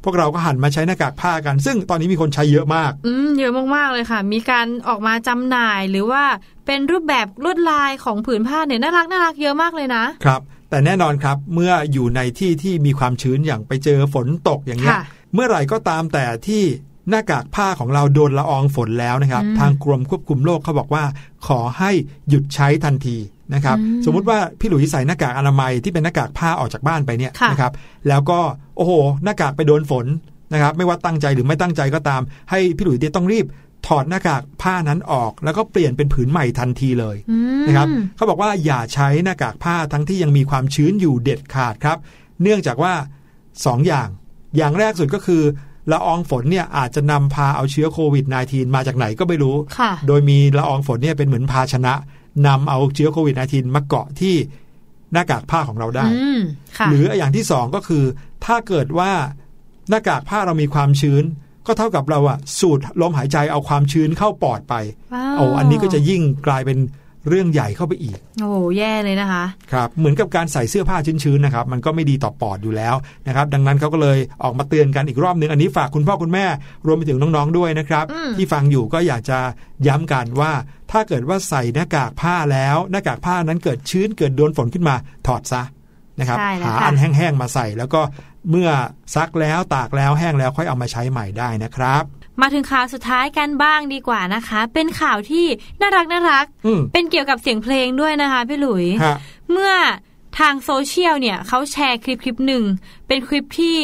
[0.04, 6.24] พวกเราก็หันมาใช้หน้ากากผ้ากัน ซึ่งตอนนี้มีคนใช้เยอะมากอืมเยอะมากๆเลยค่ะ มีการออกมาจำหน่ายหรือว่า
[6.65, 10.41] เป็นรูปแบบลวดลายของผืนผ้าเนี่ยน่ารักน่ารักเยอะมากเลยนะครับ
[10.75, 16.63] แต่แน่นอนครับเมื่ออยู่ในที่ที่มีความชื้นอย่างไปเจอฝนตกอย่างเงี้ยค่ะเมื่อไหร่ก็ตามแต่ที่
[17.09, 21.03] หน้ากากผ้าของเราโดนละอองฝนแล้วนะครับอืมทางกรมควบคุมโรคเขาบอกว่า
[21.47, 21.91] ขอให้
[22.29, 23.17] หยุดใช้ทันที
[23.53, 27.73] นะครับอืมสมมุติว่าพี่หลุยใส่หน้ากากอนามัยที่เป็นหน้ากากผ้าออกจากบ้านไปเนี่ยค่ะนะครับ
[28.07, 28.39] แล้วก็
[28.77, 28.91] โอ้โห
[29.23, 30.05] หน้ากากไปโดนฝน
[30.53, 33.45] นะครับไม่ว่าตั้งใจหรือไม่ตั้งใจก็ตาม ให้พี่หลุยเนี่ยต้องรีบ
[33.88, 41.98] ถอดหน้ากากผ้านั้นออก แล้วก็เปลี่ยนเป็นผืนใหม่ทันทีเลยอืมนะครับเขาบอกว่าอย่าใช้หน้ากากผ้าทั้งที่ยังมีความชื้นอยู่เด็ดขาดครับ
[42.41, 42.93] เนื่องจากว่า
[43.43, 44.08] 2 อย่าง
[44.58, 45.43] อย่างแรกสุดก็คือ
[45.91, 51.93] ละอองฝนเนี่ยอาจจะนำพาเอาเชื้อโควิด -19 มาจากไหนก็ไม่รู้ค่ะโดยมีละอองฝนเนี่ยเป็นเหมือนภาชนะ
[52.48, 54.36] นำเอาเชื้อโควิด -19 มาเกาะที่
[55.13, 56.41] หน้ากากผ้าของเราได้อืม
[56.78, 58.04] ค่ะหรืออย่างที่สองก็คือ
[58.45, 59.12] ถ้าเกิดว่า
[59.89, 61.24] หน้ากากผ้าเรามีความชื้น
[61.67, 64.75] ก็เท่ากับเราอะสูดลมหายใจเอาความชื้นเข้าปอดไป
[65.13, 66.80] ว้าวโอ้อันนี้ก็จะยิ่งกลายเป็น
[67.30, 72.95] เรื่องใหญ่เข้าไปอีก โอ้โหแย่เลยนะคะ ครับ เหมือนกับการใส่เสื้อผ้าชื้นๆนะครับ มันก็ไม่ดีต่อปอดอยู่แล้ว
[73.28, 76.45] นะครับ ดังนั้นเขาก็เลยออกมาเตือนกันอีกรอบนึง อันนี้ฝากคุณพ่อคุณแม่
[76.88, 79.39] รวมไปถึงน้องๆด้วยนะครับอืมที่ฟังอยู่ก็อยากจะ
[79.88, 80.51] ย้ำกันว่า
[80.91, 84.95] ถ้าเกิดว่าใส่หน้ากากผ้าแล้ว หน้ากากผ้านั้นเกิดชื้นเกิดโดนฝนขึ้นมา
[85.28, 85.62] ถอดซะ
[86.19, 88.01] นะครับใช่แล้วหาค่ะอันแห้งๆมาใส่แล้วก็
[88.49, 88.69] เมื่อ
[89.15, 92.03] ซักแล้วตากแล้วแห้งแล้วค่อยเอามาใช้ใหม่ได้นะครับ
[92.41, 95.45] มาถึงข่าวสุดท้ายกันบ้างดีกว่านะคะ เป็นข่าวที่
[95.81, 99.17] น่ารักน่ารักอืมเป็นเกี่ยวกับเสียงเพลงด้วยนะคะพี่หลุยฮะ
[99.51, 99.73] เมื่อ
[100.39, 102.63] ทางโซเชียลเนี่ยเขาแชร์คลิปคลิปหนึ่ง
[103.08, 103.77] เป็นคลิปที่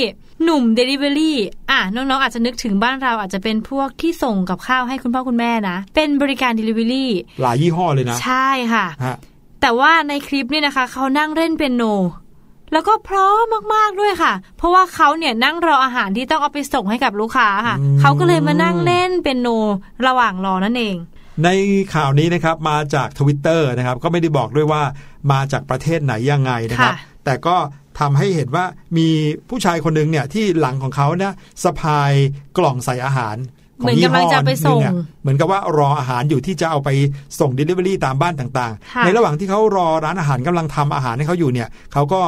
[0.44, 1.34] หนุ่ม Delivery
[1.72, 7.06] อะน้องๆ อาจจะนึกถึงบ้านเราอาจจะเป็นพวกที่ส่งกับข้าวให้คุณพ่อคุณแม่นะ เป็นบริการ Delivery
[7.42, 9.18] หลายยี่ห้อเลยนะ ใช่ค่ะฮะ
[9.62, 11.84] แต่ว่าในคลิปเนี่ยนะคะ เขานั่งเล่นเปียโน
[12.72, 13.36] แล้วก็เพราะ
[13.74, 19.48] มากๆด้วยค่ะ เพราะว่าเขาเนี่ยนั่งรออาหารที่ต้องเอาไปส่งให้กับลูกค้าค่ะ เขาก็เลยมานั่งเล่นเปียโน
[20.08, 20.96] ระหว่างรอนั่นเอง
[21.44, 21.50] ใน
[21.94, 24.82] ข่าวนี้นะครับมาจากทวิตเตอร์นะครับ ก็ไม่ได้บอกด้วยว่า
[25.32, 27.56] มาจากประเทศไหนยังไงนะครับค่ะแต่ก็
[28.00, 28.66] ทำให้เห็นว่า
[28.98, 29.08] มี
[29.50, 32.12] ผู้ชายคนหนึ่งเนี่ยที่หลังของเขาเนี่ยสะพาย
[32.58, 33.36] กล่องใส่อาหาร
[33.82, 36.90] ขเหมือนกำลังจะไปส่งยี่ห้อหนึ่อะเหมือนกับว่ารออาหารอยู่ที่จะเอาไป
[37.40, 42.22] ส่ง Delivery ตามบ้านต่างค่ะๆในระหว่างที่เขารอร้านอาหารกำลังทำอาหารให้เขาอยู่เนี่ยเขาก็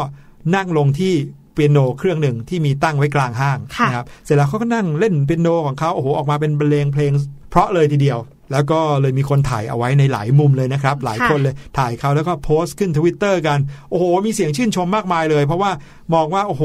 [0.55, 1.13] นั่งลงที่
[1.53, 7.11] เปียโนเครื่องหนึ่งที่มีตั้งไว้กลางห้างค่ะนะครับเสร็จแล้วเขาก็นั่งเล่นเปียโนของเขาโอ้โหออกมาเป็นบรรเลงเพลง
[7.49, 8.19] เพราะเลยทีเดียว
[8.51, 15.71] แล้วก็เลยมีคนถ่ายเอาไว้ในหลายมุมเลยนะครับ หลายค่ะคนเลยถ่ายเขาแล้วก็โพสต์ขึ้นทวิตเตอร์กัน โอ้โห มีเสียงชื่นชมมากมายเลย เพราะว่า
[16.13, 16.63] มองว่าโอ้โห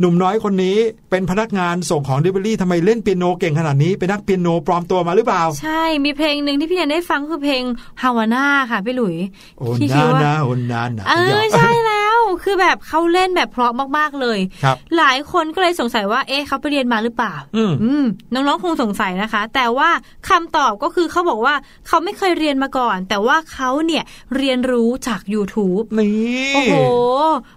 [0.00, 0.76] หนุ่มน้อยคนนี้
[1.10, 7.62] เป็นพนักงานส่งของ d ิ l เ r y ทำไมเล่นเปียโนเก่งขนาดนี้เป็นนักเปียโนปลอมตัวมาหรือเปล่า ใช่มีเพลงหนึ่งที่พี่แนนได้ฟังคือเพลง
[8.02, 9.16] ฮาวาน่าค่ะพี่หลุย
[9.58, 11.95] โอ้ที่คินาดว่านาโอนานาเออใช่แล้ว
[12.44, 19.90] คือแบบเขาเล่นแบบเพราะมากๆเลยครับหลายคนก็เลยสงสัยว่า เอ๊ะเขาไปเรียนมาหรือเปล่า อืมอืมน้องๆคงสงสัยนะคะ แต่ว่า
[20.28, 21.54] คำตอบก็คือเขาบอกว่า
[21.86, 24.04] เขาไม่เคยเรียนมาก่อน แต่ว่าเขาเนี่ย
[24.36, 26.74] เรียนรู้จาก YouTube นี่โอ้โห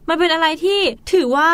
[0.09, 0.79] มันเป็นอะไรที่
[1.13, 1.49] ถือว่า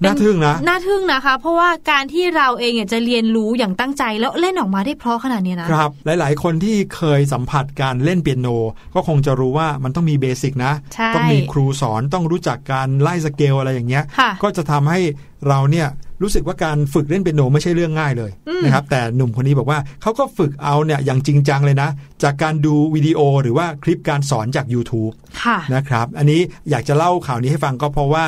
[0.00, 8.48] เป็น่าทึ่งนะน่าทึ่งนะคะ เพราะว่าการที่เราเองเนี่ยจะเรียนรู้อย่างตั้งใจแล้วเล่นออกมาได้เพราะขนาดเนี้ยนะครับ หลาย ๆ คนที่เคยสัมผัสการเล่นเปียโน
[8.94, 15.00] ก็คงจะรู้ว่ามันต้องมีเบสิกนะใช่ต้องมีครูสอนต้องรู้จักการไล่สเกลอะไรอย่างเงี้ยค่ะก็จะทำให้
[15.48, 15.88] เราเนี่ย
[16.22, 21.90] รู้สึกว่าการฝึกเล่นเปียโนไม่ใช่เรื่องง่ายเลยอืมนะครับแต่หนุ่มคนนี้บอกว่าเขาก็ฝึกเอาเนี่ยอย่างจริงจังเลยนะ
[22.22, 28.24] จากการดูวิดีโอหรือว่าคลิปการสอนจาก YouTube ค่ะนะครับ อันนี้อยากจะเล่าข่าวนี้ให้ฟังก็เพราะว่า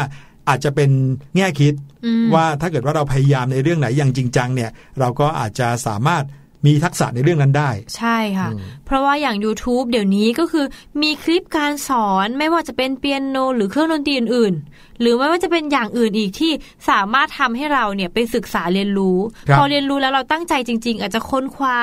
[0.48, 0.90] อาจจะเป็น
[1.36, 1.74] แง่คิด
[2.04, 6.24] อืมว่าถ้าเกิดว่าเราพยายามในเรื่องไหนอย่างจริงจังเนี่ย เราก็อาจจะสามารถ
[6.66, 10.66] มีทักษะในเรื่องนั้นได้ ใช่ค่ะอืมเพราะว่าอย่าง YouTube เดี๋ยวนี้ก็คือ
[11.02, 16.52] มีคลิปการสอนไม่ว่าจะเป็นเปียโน หรือเครื่องดนตรีอื่นๆ หรือไม่ว่าจะเป็นอย่างอื่นอีกที่
[16.90, 21.78] สามารถทำให้เราเนี่ยไปศึกษาเรียนรู้ครับพอเรียนรู้แล้วเราตั้งใจจริง ๆ อาจจะค้นคว้า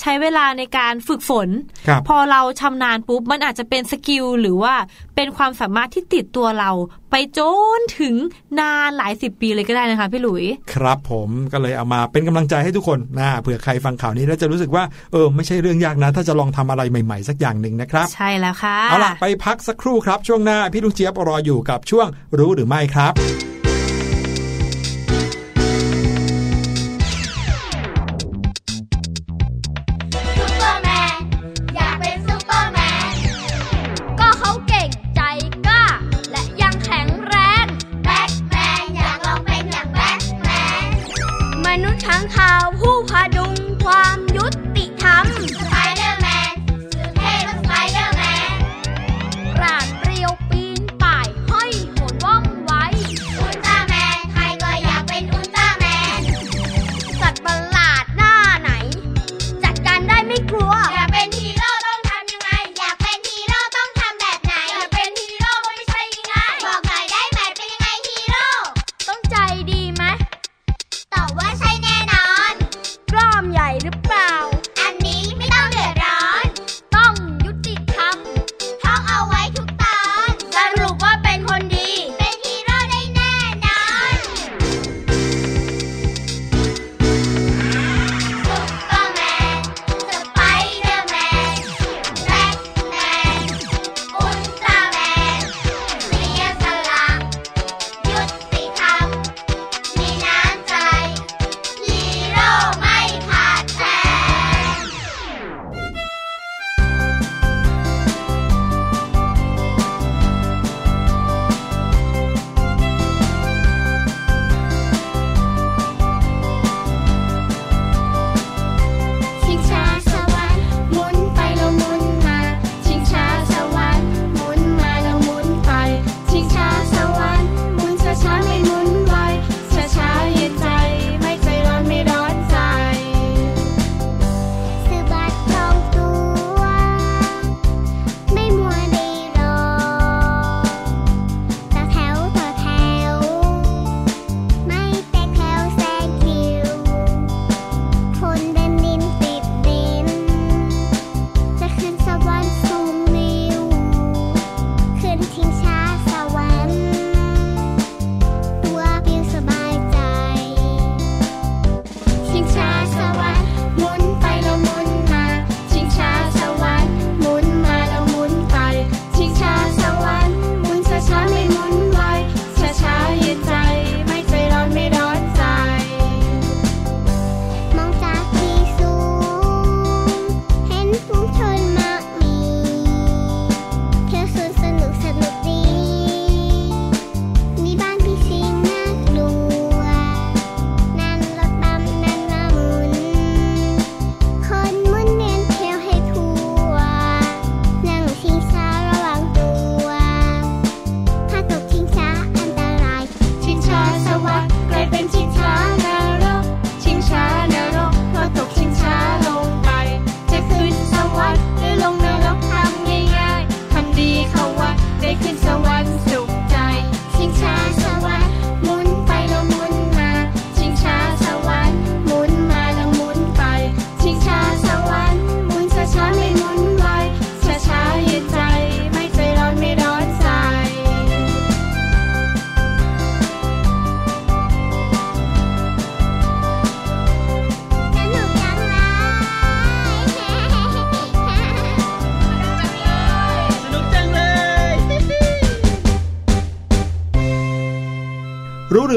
[0.00, 1.48] ใช้เวลาในการฝึกฝน
[1.88, 4.74] ครับพอเราชำนาญปุ๊บมันอาจจะเป็นสกิลหรือว่า
[5.16, 6.70] เป็นความสามารถที่ติดตัวเรา
[7.10, 7.40] ไปจ
[7.78, 8.14] นถึง
[8.60, 22.06] นานหลายสิบปีเลยก็ได้นะคะพี่หลุย ครับผมก็เลยเอามาเป็นกำลังใจให้ทุกคนนะเผื่อใครฟังข่าวนี้แล้วจะรู้สึกว่าเออไม่ใช่เรื่องยากนะ ถ้าจะลองทำอะไรใหม่ๆ สักอย่างหนึ่งนะครับ ใช่แล้วค่ะ เอาล่ะไปพักสักครู่ครับช่วงหน้าพี่ลูกเจี๊ยบรออยู่กับช่วง
[22.38, 23.12] รู้หรือไม่ครับ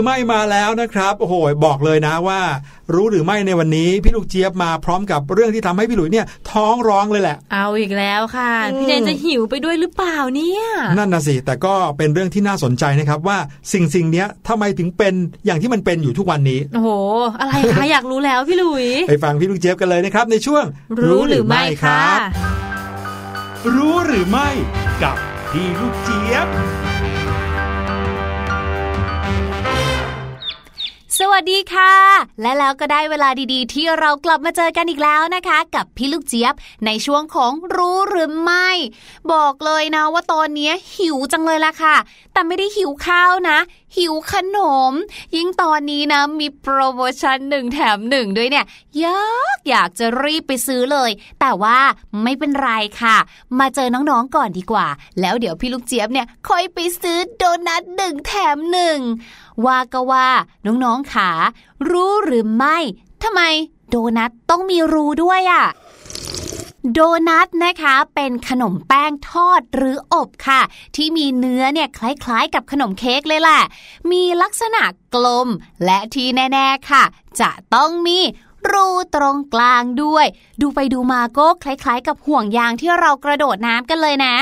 [0.04, 1.36] รือไม่มาแล้วนะครับโอ้โห
[1.66, 2.42] บอกเลยนะว่า
[2.94, 10.64] รู้หรือไม่ในวันนี้พี่ลูกเจี๊ยบมาพร้อมกับเรื่องที่ทำให้พี่หลุยเนี่ยท้องร้องเลยแหละ เอาอีกแล้วค่ะอืมพี่เดนจะหิวไปด้วยหรือเปล่าเนี่ย
[10.98, 13.38] นั่นนะสิแต่ก็เป็นเรื่องที่น่าสนใจนะครับว่า
[13.74, 15.14] สิ่งสิ่งเนี้ยทำไมถึงเป็น
[15.46, 16.90] อย่างที่มันเป็นอยู่ทุกวันนี้โอ้โห
[17.40, 20.64] อะไรคะอยากรู้แล้วพี่หลุยไปฟังพี่ลูกเจี๊ยบกันเลยนะครับในช่วง
[21.00, 22.04] รู้หรือไม่ค่ะ
[23.76, 24.50] รู้หรือไม่
[25.04, 25.16] กับ
[25.52, 26.48] พี่ลูกเจี๊ยบ
[31.20, 31.94] สวัสดีค่ะ
[32.42, 36.54] และแล้วก็ได้เวลาดีๆ ที่เรากลับมาเจอกันอีกแล้วนะคะ กับพี่ลูกเจี๊ยบ
[36.86, 38.70] ในช่วงของรู้หรือไม่
[39.32, 41.96] บอกเลยนะว่าตอนนี้หิวจังเลยล่ะค่ะ
[42.34, 43.58] แต่ไม่ได้หิวข้าวนะ
[43.98, 44.58] หิวขน
[44.92, 44.94] ม
[45.36, 48.66] ยิ่งตอนนี้นะมีโปรโมชั่นหนึ่งแถมหนึ่งด้วยเนี่ย
[49.00, 49.24] อยา
[49.56, 51.78] กอยากจะรีบไปซื้อเลย แต่ว่า
[52.24, 52.72] ไม่เป็นไร
[53.02, 53.18] ค่ะ
[53.60, 54.88] มาเจอน้องๆก่อนดีกว่า
[55.22, 59.00] แล้วเดี๋ยวพี่ลูกเจี๊ยบเนี่ยค่อยไปซื้อโดนัทหนึ่งแถมหนึ่ง
[59.66, 60.30] ว่าก็ว่า
[60.66, 61.30] น้องๆขา
[61.90, 62.78] รู้หรือไม่
[63.24, 63.42] ทำไม
[63.90, 65.66] โดนัทต้องมีรูด้วยอะ่ะ
[66.92, 70.62] โดนัทนะคะเป็นขนมแป้งทอดหรืออบค่ะ
[70.96, 73.62] ที่มีเนื้อเนี่ยคล้ายๆ กับขนมเค้กเลยแหละ
[74.12, 74.82] มีลักษณะ
[75.16, 75.48] กลม
[75.86, 77.04] และที่แน่ ๆ ค่ะ
[77.40, 78.20] จะต้องมี
[78.72, 80.26] รูตรงกลางด้วย
[80.62, 84.36] ดูไปดูมาก็คล้าย ๆ กับห่วงยางที่เรากระโดดน้ำกันเลยนะ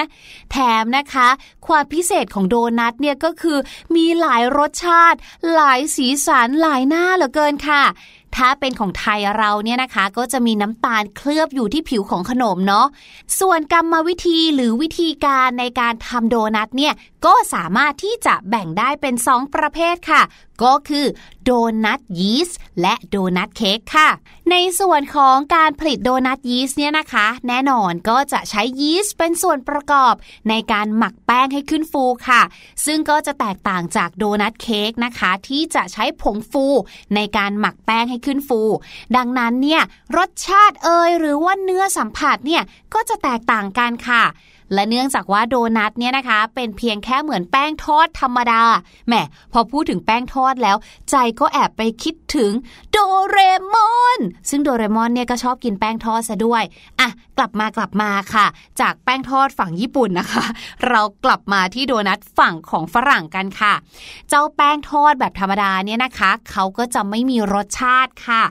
[0.52, 1.28] แถมนะคะ
[1.68, 3.58] ความพิเศษของโดนัทเนี่ยก็คือ
[3.96, 5.18] มีหลายรสชาติ
[5.54, 7.84] หลายสีสันหลายหน้าเหลือเกินค่ะ
[8.38, 12.86] ถ้าเป็นของไทยเราเนี่ยนะคะก็จะมีน้ำตาลเคลือบอยู่ที่ผิวของขนมเนาะ
[13.40, 16.94] ส่วนกรรมวิธีหรือวิธีการในการทำโดนัทเนี่ย
[17.26, 20.22] ก็สามารถที่จะแบ่งได้เป็น 2 ประเภทค่ะ
[20.64, 21.06] ก็คือ
[21.44, 21.52] โด
[21.86, 24.10] นัทยีสต์และโดนัทเค้กค่ะ
[24.52, 30.14] ในส่วนของการผลิตโดนัทยีสต์เนี่ยนะคะ แน่นอนก็จะใช้ยีสต์เป็นส่วนประกอบ
[30.50, 32.42] ในการหมักแป้งให้ขึ้นฟูค่ะ
[32.86, 36.66] ซึ่งก็จะแตกต่างจากโดนัทเค้กนะคะ ที่จะใช้ผงฟู
[37.16, 38.62] ในการหมักแป้งให้ขึ้นฟู
[39.16, 39.82] ดังนั้นเนี่ย
[40.18, 42.64] รสชาติเอยหรือว่าเนื้อสัมผัสเนี่ย
[42.94, 44.24] ก็จะแตกต่างกันค่ะ
[44.74, 48.64] และเนื่องจากว่าโดนัทเนี่ยนะคะ เป็นเพียงแค่เหมือนแป้งทอดธรรมดา
[49.08, 49.14] แหม
[49.52, 50.78] พอพูดถึงแป้งทอดแล้ว
[51.10, 52.52] ใจก็แอบไปคิดถึง
[52.92, 52.98] โด
[53.30, 53.38] เร
[53.74, 54.20] มอน
[54.50, 56.64] ซึ่งโดเรมอนเนี่ยก็ชอบกินแป้งทอดซะด้วย
[57.00, 58.46] อะกลับมากลับมาค่ะ
[58.82, 60.46] จากแป้งทอดฝั่งญี่ปุ่นนะคะ
[60.90, 63.74] เรากลับมาที่โดนัทฝั่งของฝรั่งกันค่ะ
[64.30, 68.44] เจ้าแป้งทอดแบบธรรมดาเนี่ยนะคะ เขาก็จะไม่มีรสชาติค่ะ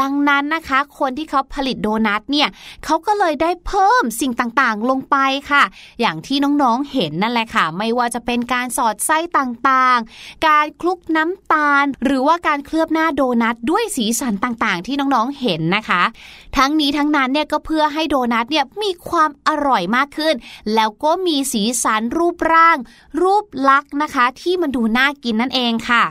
[0.00, 2.48] ดังนั้นนะคะ คนที่เขาผลิตโดนัทเนี่ย
[2.84, 5.16] เขาก็เลยได้เพิ่มสิ่งต่างๆลงไป
[5.50, 5.62] ค่ะ
[6.00, 16.02] อย่างที่น้องๆเห็นนั่นแหละค่ะ ไม่ว่าจะเป็นการสอดไส้ต่างๆ การคลุกน้ำตาล หรือว่าการเคลือบหน้าโดนัทด้วยสีสันต่างๆ ที่น้องๆเห็นนะคะ
[16.56, 20.34] ทั้งนี้ทั้งนั้นเนี่ยก็เพื่อให้โดนัทเนี่ยมีความอร่อยมากขึ้น
[20.74, 22.76] แล้วก็มีสีสันรูปร่าง
[23.22, 26.04] รูปลักษณ์นะคะ ที่มันดูน่ากินนั่นเองค่ะ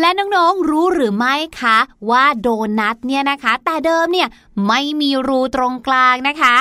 [0.00, 1.78] และน้องๆ รู้หรือไม่คะ
[2.10, 2.48] ว่าโด
[2.78, 4.28] นัทเนี่ยนะคะ แต่เดิมเนี่ย
[4.66, 6.56] ไม่มีรูตรงกลางนะคะ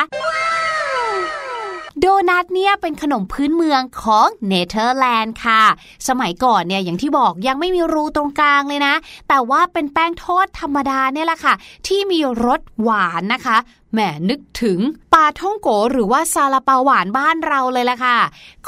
[2.06, 5.64] โดนัทเนี่ยเป็นขนมพื้นเมืองของเนเธอร์แลนด์ค่ะ
[6.08, 8.94] สมัยก่อนเนี่ยอย่างที่บอกยังไม่มีรูตรงกลางเลยนะ
[9.30, 11.54] แต่ว่าเป็นแป้งทอดธรรมดาเนี่ยแหละค่ะ
[11.88, 13.58] ที่มีรสหวานนะคะ
[13.94, 14.80] แหมนึกถึง
[15.14, 18.18] ปลาท่องโกหรือว่าซาลาเปาหวานบ้านเราเลยล่ะค่ะ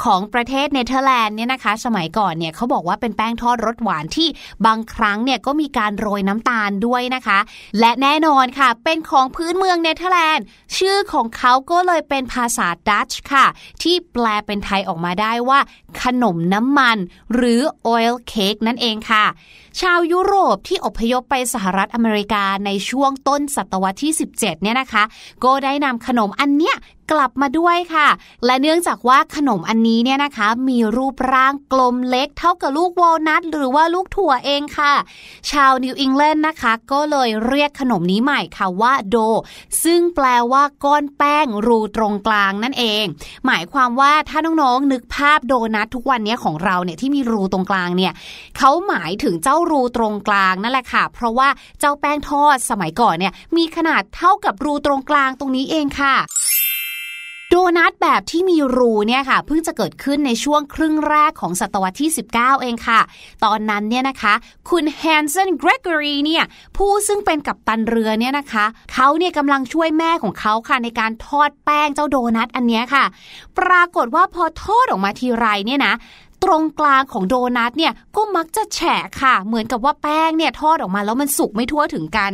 [0.02, 4.28] ของประเทศเนเธอร์แลนด์เนี่ยนะคะ สมัยก่อนเนี่ยเขาบอกว่าเป็นแป้งทอดรสหวานที่
[4.66, 7.38] บางครั้งเนี่ยก็มีการโรยน้ำตาลด้วยนะคะ
[7.80, 10.44] และแน่นอนค่ะ เป็นของพื้นเมืองเนเธอร์แลนด์
[10.76, 13.46] ชื่อของเขาก็เลยเป็นภาษาดัตช์ค่ะ
[13.82, 15.58] ที่แปลเป็นไทยออกมาได้ว่า
[16.02, 16.96] ขนมน้ำมัน
[17.34, 19.26] หรือ oil cake นั่นเองค่ะ
[19.80, 25.02] ชาวยุโรปที่อพยพไปสหรัฐอเมริกาในช่วงต้นศตวรรษที่ 17 เนี่ยนะคะ
[25.44, 26.76] ก็ได้นำขนมอันเนี้ย
[27.12, 28.08] กลับมาด้วยค่ะ
[28.46, 34.94] และเนื่องจากว่าขนมอันนี้เนี่ยนะคะ มีรูปร่างกลมเล็กเท่ากับลูกวอลนัทหรือว่าลูกถั่วเองค่ะ
[35.50, 39.16] ชาวนิวอิงแลนด์นะคะ ก็เลยเรียกขนมนี้ใหม่ค่ะว่าโด
[39.84, 43.04] ซึ่งแปลว่าก้อนแป้งรูตรงกลางนั่นเอง
[43.46, 48.12] หมายความว่าถ้าน้องๆนึกภาพโดนัททุกวันนี้ของเราเนี่ยที่มีรูตรงกลางเนี่ย
[48.58, 51.48] เขาหมายถึงเจ้ารูตรงกลางนั่นแหละค่ะ เพราะว่า
[51.80, 56.14] เจ้าแป้งทอดสมัยก่อนเนี่ยมีขนาดเท่ากับรูตรงกลางตรงนี้เองค่ะ
[57.50, 63.00] โดนัทแบบที่มีรูเนี่ยค่ะเพิ่งจะเกิดขึ้นในช่วงครึ่งแรกของศตวรรษที่ 19 เองค่ะ
[63.44, 64.34] ตอนนั้นเนี่ยนะคะ
[64.70, 66.44] คุณแฮนเซนเกรกอรีเนี่ย
[66.76, 73.04] ผู้ซึ่งเป็นกัปตันเรือเนี่ยนะคะ เขาเนี่ยกำลังช่วยแม่ของเขาค่ะในการทอดแป้งเจ้าโดนัทอันเนี้ยค่ะ
[73.58, 75.94] ปรากฏว่าพอทอดออกมาทีไรเนี่ยนะ
[76.44, 82.32] ตรงกลางของโดนัทเนี่ยก็มักจะแฉะค่ะ เหมือนกับว่าแป้งเนี่ยทอดออกมาแล้วมันสุกไม่ทั่วถึงกัน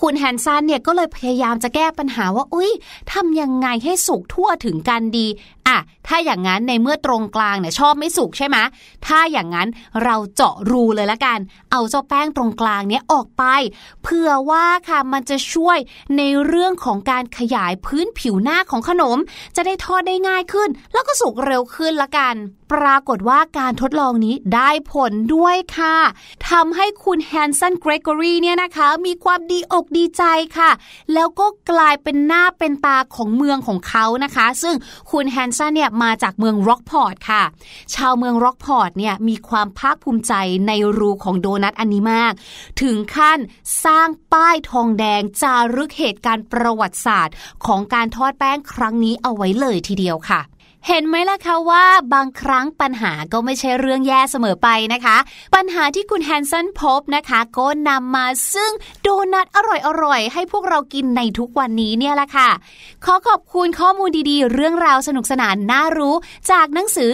[0.00, 2.70] คุณแฮนซันเนี่ยก็เลยพยายามจะแก้ปัญหาว่าอุ้ย
[3.12, 5.26] ทำยังไงให้สุกทั่วถึงกันดี
[5.68, 8.56] อะถ้าอย่างนั้นในเมื่อตรงกลางเนี่ยชอบไม่สุกใช่ไหม
[9.06, 9.68] ถ้าอย่างนั้น
[10.04, 11.38] เราเจาะรูเลยละกัน
[11.72, 13.44] เอาเจ้าแป้งตรงกลางเนี้ยออกไป
[14.02, 15.78] เผื่อว่าค่ะมันจะช่วย
[16.16, 19.18] ในเรื่องของการขยายพื้นผิวหน้าของขนม
[19.56, 22.34] จะได้ทอดได้ง่ายขึ้น แล้วก็สุกเร็วขึ้นละกัน
[22.72, 25.96] ปรากฏว่าการทดลองนี้ได้ผลด้วยค่ะ
[26.50, 30.22] ทำให้คุณแฮนสันเกรกอรีเนี่ยนะคะ มีความดีอกดีใจ
[30.58, 30.70] ค่ะ
[31.14, 34.76] แล้วก็กลายเป็นหน้าเป็นตาของเมืองของเขานะคะ ซึ่ง
[35.10, 37.42] คุณแฮนสันเนี่ยมาจากเมืองร็อกพอร์ตค่ะ
[37.94, 40.32] ชาวเมืองร็อกพอร์ตเนี่ยมีความภาคภูมิใจ
[40.66, 42.32] ในรูของโดนัทอันนี้มาก
[42.82, 43.38] ถึงขั้น
[43.84, 47.34] สร้างป้ายทองแดงจารึกเหตุการณ์ประวัติศาสตร์
[47.66, 50.40] ของการทอดแป้งครั้งนี้เอาไว้เลยทีเดียวค่ะ
[50.90, 51.84] เห็นไหมล่ะคะว่า
[52.14, 55.16] บางครั้งปัญหาก็ไม่ใช่เรื่องแย่เสมอไปนะคะ
[55.54, 58.72] ปัญหาที่คุณแฮนสันพบนะคะก็นำมาซึ่ง
[59.02, 59.58] โดนัทอ
[60.04, 62.50] ร่อยๆ ให้พวกเรากินในทุกวันนี้เนี่ยแหละค่ะ
[63.04, 66.14] ขอขอบคุณข้อมูลดีๆ เรื่องราวสนุกสนานน่ารู้
[66.50, 67.10] จากหนังสือ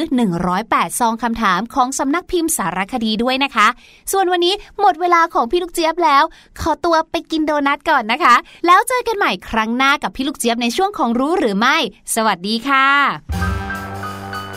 [0.49, 3.66] 108 ซองคำถามของสำนักพิมพ์สารคดีด้วยนะคะ
[4.12, 6.25] ส่วนวันนี้หมดเวลาของพี่ลูกเจี๊ยบแล้ว
[6.61, 8.35] ขอตัวไปกินโดนัทก่อนนะคะ
[8.66, 11.77] แล้วเจอกันใหม่ครั้งหน้ากับพี่ลูกเจี๊ยบในช่วงของรู้หรือไม่
[12.14, 13.64] สวัสดีค่ะ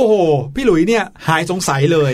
[0.00, 0.14] อ้โห
[0.54, 2.10] พี่หลุยเนี่ยหายสงสัยเลย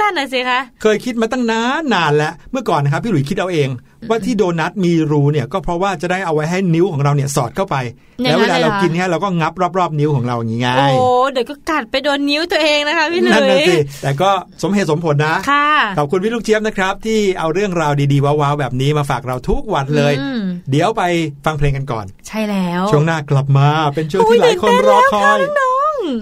[0.00, 3.68] นั่นน่ะสิคะเคยคิดมาตั้งนานนานแล้วเมื่อก่อนนะครับพี่หลุยคิดเอาเอง
[4.08, 7.76] ว่าที่โดนัทมีรูเนี่ยก็เพราะว่าจะได้เอาไว้ให้นิ้วของเราเนี่ยสอดเข้าไป
[8.22, 14.30] อย่างนั้นแล้วเวลาเราเลยเหรอกินเนี่ยเราก็งับรอบๆนิ้วของเราอย่างงี้ไงโอ้เดี๋ยวก็กัดไปโดนนิ้วตัวเองนะคะพี่หลุนั่นน่ะยสิแต่ก็
[14.62, 21.02] สมเหตุสมผลนะค่ะขอบคุณพี่ลูกเจี๊ยบนะครับ ที่เอาเรื่องราวดีๆว้าวๆแบบนี้มาฝากเราทุกวันเลยอืมเดี๋ยวไป
[21.44, 25.71] ฟังเพลงกันก่อน ใช่แล้ว ช่วงหน้ากลับมาเป็นช่วงโอ้ที่ยหลายคนตื่นเต้นรอคอยแล้วค่ะน้อง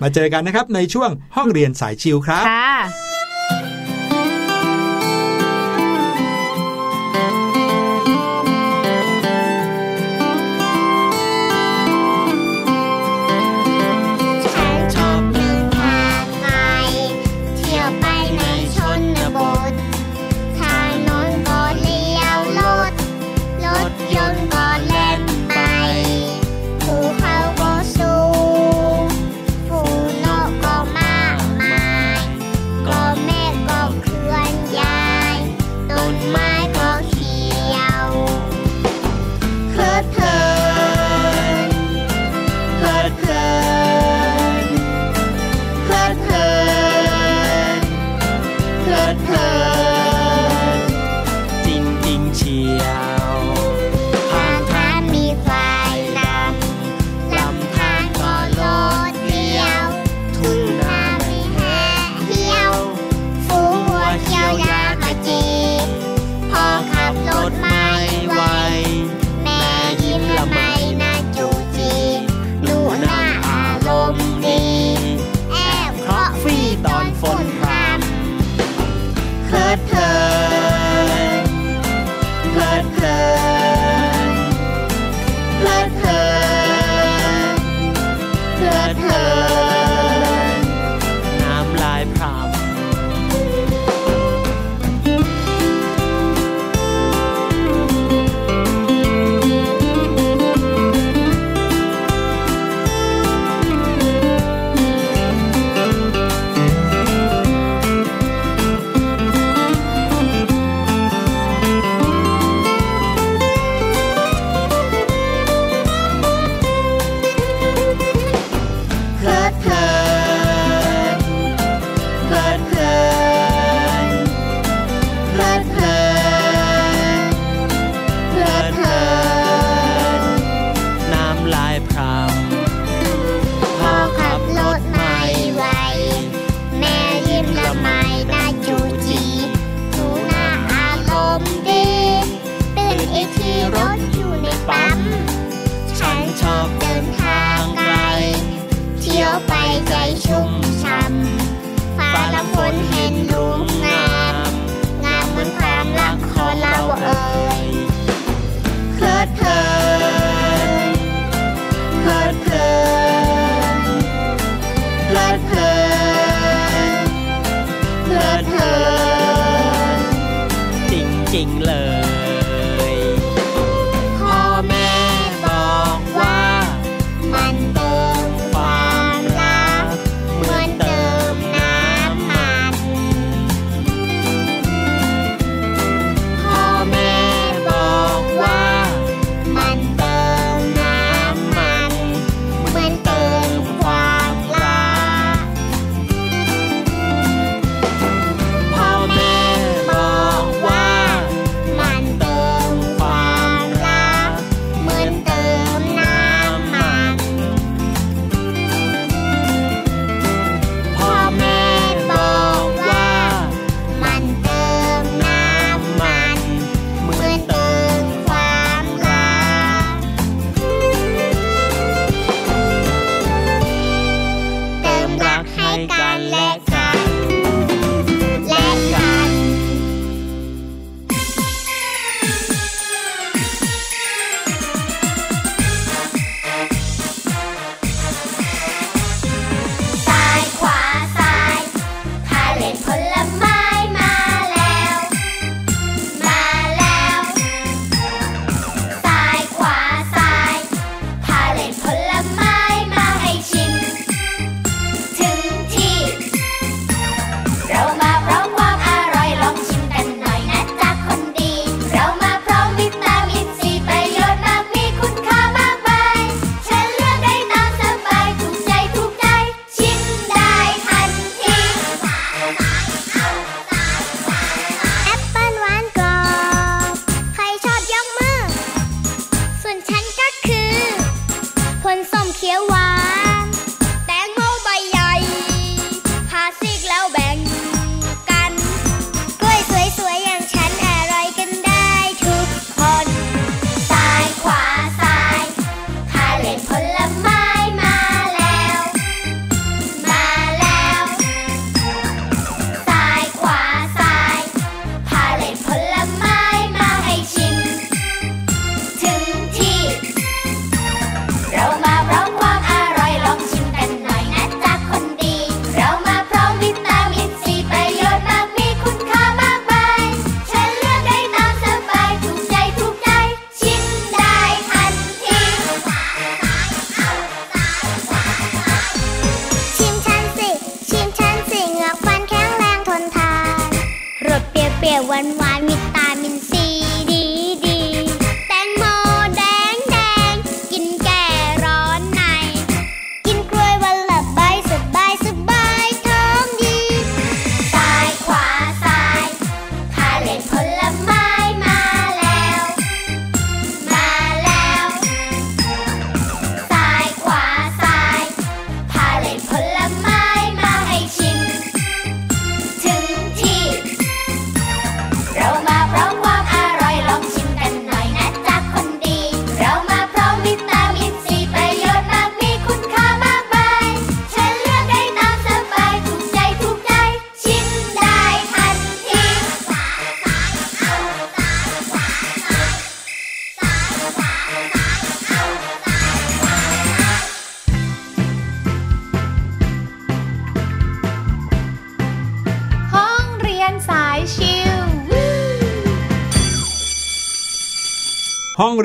[0.02, 2.44] มาเจอกันนะครับในช่วงห้องเรียนสายชิวครับ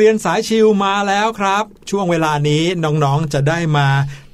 [0.05, 3.87] รียนสายชิวมาแล้วครับ ช่วงเวลานี้น้องๆจะได้มา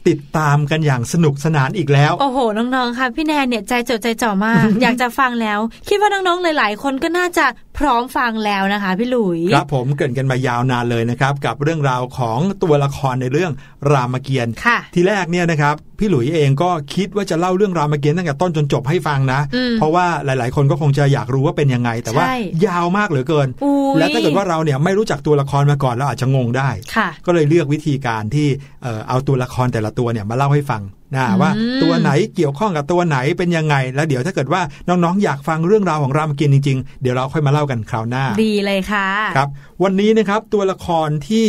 [0.08, 7.46] ติดตามกันอย่างสนุกสนานอีกแล้ว โอ้โห น้องๆ ค่ะ พี่แนนเนี่ยใจจดใจจ่อมาก อยากจะฟังแล้ว คิดว่าน้องๆ หลาย ๆ คนก็น่าจะ
[7.82, 13.52] พร้อมฟังแล้วนะคะพี่หลุยครับผมเกรินกันมายาวนานเลยนะครับ กับเรื่องราวของตัวละครในเรื่อง
[13.92, 22.36] รามเกียรติ์ค่ะทีแรกเนี่ยนะครับพี่หลุยเองก็คิดว่าจะเล่าเรื่องรามเกียรติ์ตั้งแต่ต้นจนจบให้ฟังนะอืมเพราะว่าหลาย ๆ คนก็คงจะอยากรู้ว่าเป็นยังไง แต่ว่าใช่
[22.68, 28.48] ยาวมากเหลือเกินอุ๊ยและถ้าเกิดว่าเราเนี่ยไม่รู้จักตัวละครมาก่อนเราอาจจะงงได้ค่ะก็เลยเลือกวิธีการที่
[28.84, 30.82] เอ่อเอาตัวละครแต่ละตัวเนี่ยมาเล่าให้ฟัง
[31.16, 31.52] นะอืมว่า
[31.84, 39.08] ตัวไหนเกี่ยวข้องกับตัวไหนเป็นยังไง แล้วเดี๋ยวถ้าเกิดว่าน้องๆอยากฟังเรื่องราวของรามเกียรติ์จริงๆ เดี๋ยวเราค่อยมาเล่ากันคราวหน้า ดีเลยค่ะ
[39.38, 39.50] ครับ
[39.84, 41.46] วันนี้นะครับตัวละครที่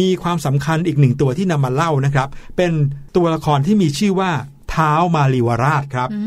[0.00, 2.72] มีความสำคัญอีกหนึ่งตัวที่นำมาเล่านะครับ เป็น
[3.16, 4.30] ตัวละครที่มีชื่อว่า
[4.70, 6.20] เท้ามารีวราชครับอื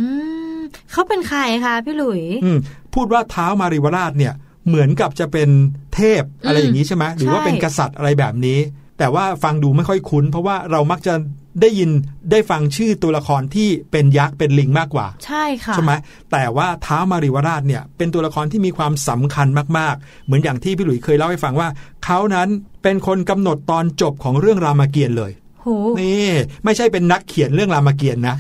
[0.57, 0.59] ม
[0.91, 2.57] เขาเป็นใครคะพี่หลุยอืม
[2.93, 4.33] พูดว่าเท้ามารีวราชเนี่ย
[4.67, 5.49] เหมือนกับจะเป็น
[5.95, 8.59] เทพอะไรอย่างนี้ใช่ไหมหรือว่าใช่เป็นกษัตริย์อะไรแบบนี้
[8.99, 11.13] แต่ว่าฟังดูไม่ค่อยคุ้น เพราะว่าเรามักจะ
[11.61, 11.89] ได้ยิน
[12.31, 15.91] ได้ฟังชื่อตัวละครที่เป็นยักษ์เป็นลิงมากกว่า ใช่ค่ะใช่ไหม
[16.31, 19.47] แต่ว่าท้าวมาริวราชเนี่ยเป็นตัวละครที่มีความสำคัญ
[19.77, 21.69] มากๆ เหมือนอย่างที่พี่หลุยเคยเล่าให้ฟังว่า
[22.05, 22.49] เขานั้น
[22.83, 25.31] เป็นคนกำหนดตอนจบของเรื่องรามเกียรติ์เลย
[25.61, 25.67] โห
[26.01, 26.27] นี่
[26.65, 28.35] ไม่ใช่เป็นนักเขียนเรื่องรามเกียรติ์นะ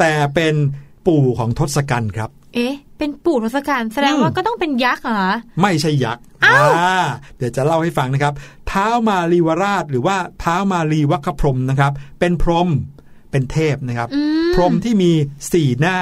[0.00, 0.54] แต่เป็น
[1.06, 5.30] ปู่ของทศกัณฐ์ครับ เอ๊ะ เป็นปู่ทศกัณฐ์แสดงอืมว่าก็ต้องเป็นยักษ์เหรอ
[5.60, 6.96] ไม่ใช่ยักษ์อ้าวอ่า
[7.36, 8.34] เดี๋ยวจะเล่าให้ฟังนะครับ
[8.68, 12.68] เท้าวมารีวราชหรือว่าเท้าวมารีวัคพรหมนะครับ เป็นพรหม
[13.30, 15.12] เป็นเทพนะครับอืมพรหมที่มี
[15.52, 15.98] สี่หน้า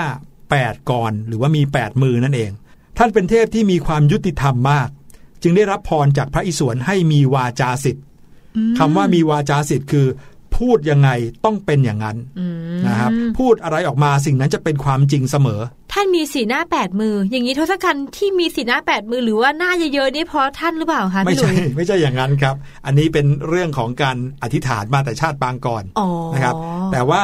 [0.50, 2.50] แปดกรหรือว่ามีแปดมือนั่นเอง
[2.98, 4.88] ท่านเป็นเทพที่มีความยุติธรรมมาก
[5.42, 8.04] จึงได้รับพรจากพระอิศวรให้มีวาจาสิทธิ์
[8.78, 10.06] คำว่ามีวาจาสิทธิ์คือ
[10.56, 11.10] พูดยังไง
[11.44, 15.60] ต้องเป็นอย่างนั้นอืมนะครับพูดอะไรออกมาสิ่งนั้นจะเป็นความจริงเสมอ
[15.92, 22.54] ท่านมีสีหน้าแปดมือ อย่างนี้ทศกัณฐ์ที่มีสีหน้าแปดมือหรือว่าหน้าเยอะๆนี่เพราะท่านหรือเปล่าคะไม่พี่หลุใช่ยไม่ใช่อย่างนั้นครับ
[22.86, 26.54] อันนี้เป็นเรื่องของการอธิษฐานมาแต่ชาติปางก่อนอ๋อนะครับ
[26.92, 27.22] แต่ว่า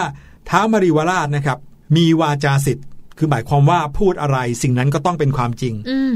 [0.48, 1.58] ท้าวมารีวราชนะครับ
[1.96, 2.86] มีวาจาสิทธิ์
[3.18, 6.12] คือหมายความว่าพูดอะไรสิ่งนั้นก็ต้องเป็นความจริงอืม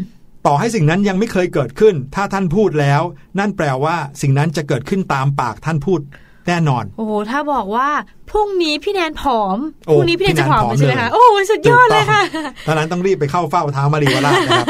[0.46, 3.02] ต่อให้สิ่งนั้นยังไม่เคยเกิดขึ้น ถ้าท่านพูดแล้ว
[3.38, 6.00] นั่นแปลว่าสิ่งนั้นจะเกิดขึ้นตามปากท่านพูด
[6.48, 7.88] แน่นอน โอ้โหถ้าบอกว่า
[8.30, 12.22] พรุ่งนี้พี่แนนผอมโอ้พรุ่งนี้พี่แนนจะผอมพี่แนนผอมใช่ไหมเลยคะโอ้โหสุดยอดเลยค่ะ
[12.66, 14.66] ตอนนั้นต้องรีบไปเข้าเฝ้าท้าวมารีวราชนะครับ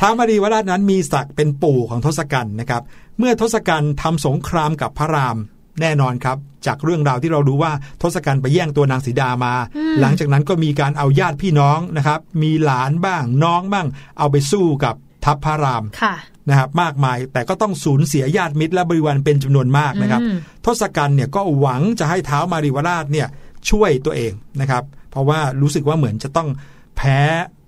[0.00, 2.82] ท้าวมารีวราชนั้นมีศักดิ์เป็นปู่ของทศกัณฐ์นะครับ
[3.18, 5.36] เมื่อทศกัณฐ์ทำสงครามกับพระราม
[5.80, 9.54] แน่นอนครับ จากเรื่องราวที่เรารู้ว่าทศกัณฐ์ไปแย่งตัวนางสีดามา
[10.00, 13.86] หลังจากนั้นก็มีการเอาญาติพี่น้องนะครับ มีหลานบ้างน้องบ้าง
[14.18, 14.94] เอาไปสู้กับ
[15.24, 16.14] ทัพพระรามค่ะ
[16.48, 23.28] นะครับมากมายแต่ก็ต้องสูญเสียญาติมิตรและบริวารเป็นจำนวนมากนะครับอืมทศกัณฐ์เนี่ยก็หวังจะให้เท้าวมาริวราชเนี่ย
[23.70, 26.48] ช่วยตัวเองนะครับ เพราะว่ารู้สึกว่าเหมือนจะต้อง
[26.96, 27.18] แพ้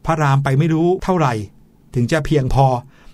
[0.07, 1.35] พระรามไปไม่รู้เท่าไหร่
[1.95, 2.67] ถึงจะเพียงพอ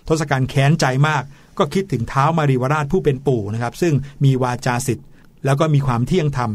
[0.07, 1.23] ทศกัณฐ์แค้นใจมาก
[1.57, 5.07] ก็คิดถึงเท้าวมาริวราชผู้เป็นปู่นะครับ ซึ่งมีวาจาสิทธิ์
[5.45, 6.51] แล้วก็มีความเที่ยงธรรม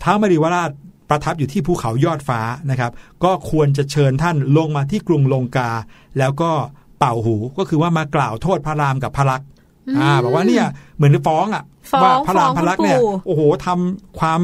[0.00, 0.70] เท้าวมาริวราช
[1.10, 2.92] ประทับอยู่ที่ภูเขายอดฟ้านะครับ
[3.24, 5.70] ก็ควรจะเชิญท่านลงมาที่กรุงลงกา
[6.18, 6.52] แล้วก็
[6.98, 9.48] เป่าหูก็คือว่ามากล่าวโทษพระรามกับพระลักษณ์
[9.98, 10.64] อ่าบอกว่าเนี่ย
[10.96, 14.40] เหมือนฟ้องอะฟ้องว่าพระรามฟ้องพระลักษณ์เนี่ยคุณปู่โอ้โหทำความ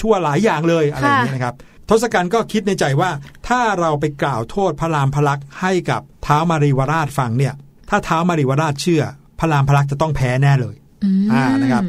[0.00, 1.54] ชั่วหลายอย่างเลยอะไรอย่างเงี้ยนะครับ
[1.88, 3.10] ทศกัณฐ์ก็คิดในใจว่า
[3.48, 7.54] ถ้าเราไปกล่าวโทษพระรามพระลักษณ์ให้กับเท้าวมารีวราชฟังเนี่ย
[7.90, 9.02] ถ้าเท้าวมารีวราชเชื่อ
[9.38, 10.76] พระรามพระลักษณ์จะต้องแพ้แน่เลย
[11.20, 11.84] มอ่านะครับ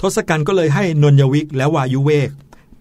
[0.00, 2.30] ทศกัณฐ์ก็เลยให้นนยวิกและวายุเวก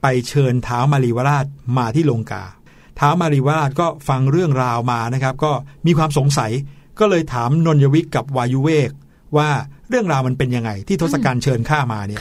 [0.02, 1.46] ไปเชิญเท้าวมารีวราช
[1.78, 5.52] มาที่ลงกาเท้าวมารีวราชก็ฟังเรื่องราวมานะครับ ก็
[5.86, 6.52] มีความสงสัย
[7.00, 8.92] ก็เลยถามนนยวิกกับวายุเวก
[9.38, 9.50] ว่า
[9.90, 12.20] เรื่องราวมันเป็นยังไง ที่ทศกัณฐ์เชิญข้ามาเนี่ย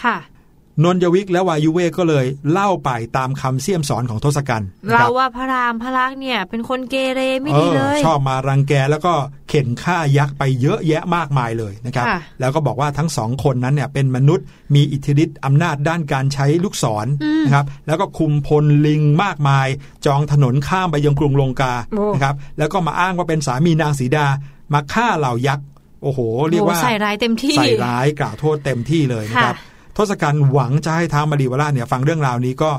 [0.83, 9.13] นนยวิกและวายุเวกก็เลยเล่าไปตามคำเสี่ยมสอนของทศกัณฐ์นะคเราบว่าพระรามพระลักษณ์เนี่ย เป็นคนเกเรไม่เอดีอเลย ชอบมารังแกแล้วก็
[9.49, 14.45] เข็นฆ่ายักษ์ไปเยอะแยะมากมายเลยนะครับค่ะแล้วก็บอกว่าทั้งสองคนนั้นเนี่ยเป็นมนุษย์
[14.75, 17.07] มีอิทธิฤทธิ์อำนาจด้านการใช้ลูกศร
[17.45, 19.69] นะครับ แล้วก็คุมพลลิงมากมาย
[20.07, 24.27] จองถนนข้ามไปยังกรุงลงกาโอ้นะครับแล้วก็มาอ้างว่าเป็นสามีนางสีดา
[24.75, 25.67] มาฆ่าเหล่ายักษ์
[26.03, 26.21] โอ้โห
[26.51, 32.71] เรียกว่าโอ้ใส่ร้ายเต็มที่ใส่ร้ายกล่าวโทษเต็มที่เลยนะครับค่ะ ทศกัณฐ์หวังจะให้ท้าวมารีวราชเนี่ยฟังเรื่องราวนี้ก็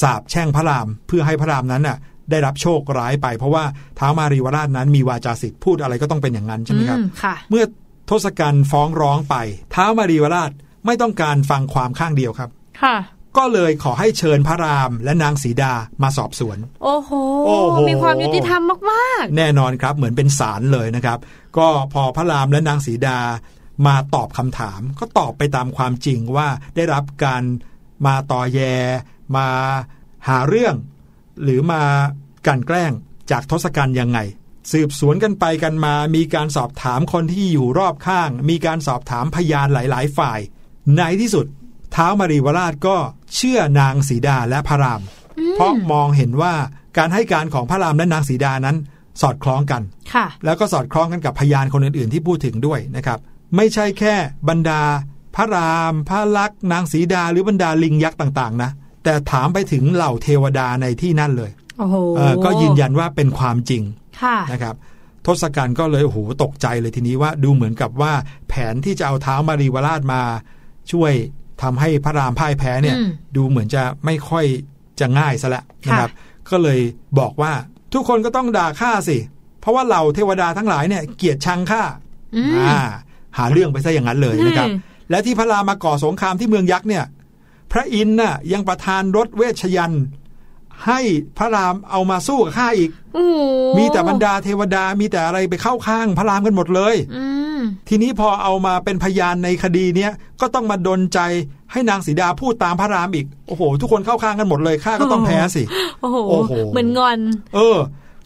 [0.00, 1.98] สาบแช่งพระรามเพื่อให้พระรามนั้นน่ะ
[2.30, 3.64] ได้รับโชคร้ายไป เพราะว่า
[3.98, 7.64] ท้าวมารีวราชนั้นมีวาจาสิทธิ์พูดอะไรก็ต้องเป็นอย่างนั้นใช่ไหมครับอืมค่ะเมื่อ
[8.10, 9.34] ทศกัณฐ์ฟ้องร้องไป
[9.74, 10.50] ท้าวมารีวราช
[10.86, 12.50] ไม่ต้องการฟังความข้างเดียวครับ
[12.82, 12.96] ค่ะ
[13.36, 15.72] ก็เลยขอให้เชิญพระรามและนางสีดา
[16.02, 17.10] มาสอบสวน โอ้โห
[17.46, 18.62] โอ้โหมีความยุติธรรม
[18.92, 21.18] มากแน่นอนครับเหมือนเป็นศาลเลยนะครับ
[21.58, 23.18] ก็พอพระรามและนางสีดา
[23.86, 27.42] มาตอบคำถาม ก็ตอบไปตามความจริงว่าได้รับการ
[28.06, 28.60] มาต่อแย
[29.36, 29.48] มา
[30.28, 30.74] หาเรื่อง
[31.42, 31.82] หรือมา
[32.46, 32.92] กลั่นแกล้ง
[33.30, 34.18] จากทศกัณฐ์ยังไง
[34.72, 40.40] สืบสวนกันไปกันมา มีการสอบถามคนที่อยู่รอบข้าง มีการสอบถามพยานหลาย ๆ ฝ่าย
[40.96, 41.46] ในที่สุด
[41.94, 42.96] ท้าวมารีวราชก็
[43.34, 45.02] เชื่อนางสีดาและพระราม
[45.54, 46.54] เพราะมองเห็นว่า
[46.98, 48.76] การให้การของพระรามและนางสีดานั้น
[49.22, 53.18] สอดคล้องกันๆค่ะแล้วก็สอดคล้องกันกับพยานคนอื่น ๆ ที่พูดถึงด้วยนะครับ
[53.56, 54.14] ไม่ใช่แค่
[54.48, 54.82] บรรดา
[55.34, 58.70] พระราม พระลักษณ์นางสีดาหรือบรรดาลิงยักษ์ต่างๆ นะ
[59.04, 63.82] แต่ถามไปถึงเหล่าเทวดาในที่นั่นเลยโอ้โหเออก็ยืนยันว่าเป็นความจริง
[64.22, 64.74] ค่ะนะครับ
[65.26, 68.12] ทศกัณฐ์ก็เลยโอ้โหตกใจเลยทีนี้ว่าดูเหมือนกับว่า
[68.48, 70.20] แผนที่จะเอาเท้ามารีวราชมา
[70.92, 71.12] ช่วย
[71.62, 74.44] ทำให้พระรามพ่ายแพ้เนี่ยอืมดูเหมือนจะไม่ค่อย
[75.00, 76.10] จะง่ายซะและนะครับ
[76.50, 76.80] ก็เลย
[77.18, 77.52] บอกว่า
[77.94, 79.18] ทุกคนก็ต้องด่าข้าสิ
[79.60, 81.82] เพราะว่าเหล่าเทวดาทั้งหลายเนี่ยเกลียดชังข้า
[82.36, 82.78] อืมอ่า
[83.38, 84.78] หาเรื่องไปซะอย่างนั้นเลยนะครับอืม
[85.10, 87.04] และที่พระรามมาก่อสงครามที่เมืองยักษ์เนี่ย
[87.72, 90.04] พระอินทร์น่ะยังประทานรถเวชยันต์
[90.86, 91.00] ให้
[91.38, 93.40] พระรามเอามาสู้กับข้าอีกโอ้โห
[93.78, 97.24] มีแต่บรรดาเทวดามีแต่อะไรไปเข้าข้างพระรามกันหมดเลยอื
[97.58, 101.20] มทีนี้พอเอามาเป็นพยานในคดีเนี้ยก็ต้องมาดนใจ
[101.72, 105.62] ให้นางสีดาพูดตามพระรามอีก โอ้โห ทุกคนเข้าข้างกันหมดเลยข้าก็ต้องแพ้สิ
[106.00, 107.18] โอ้โหโอ้โหเหมือนงอน
[107.54, 107.76] เออ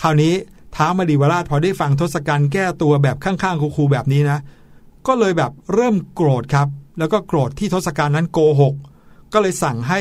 [0.02, 0.34] คราวนี้
[0.76, 4.38] ท้าวมดีวราชพอได้ฟังทศกัณฐ์แก้ตัวแบบข้างๆคูๆแบบนี้นะ
[5.06, 8.74] ก็เลยแบบเริ่มโกรธครับ แล้วก็โกรธที่ทศกัณฐ์นั้นโกหก
[9.32, 10.00] ก็เลยสั่งให้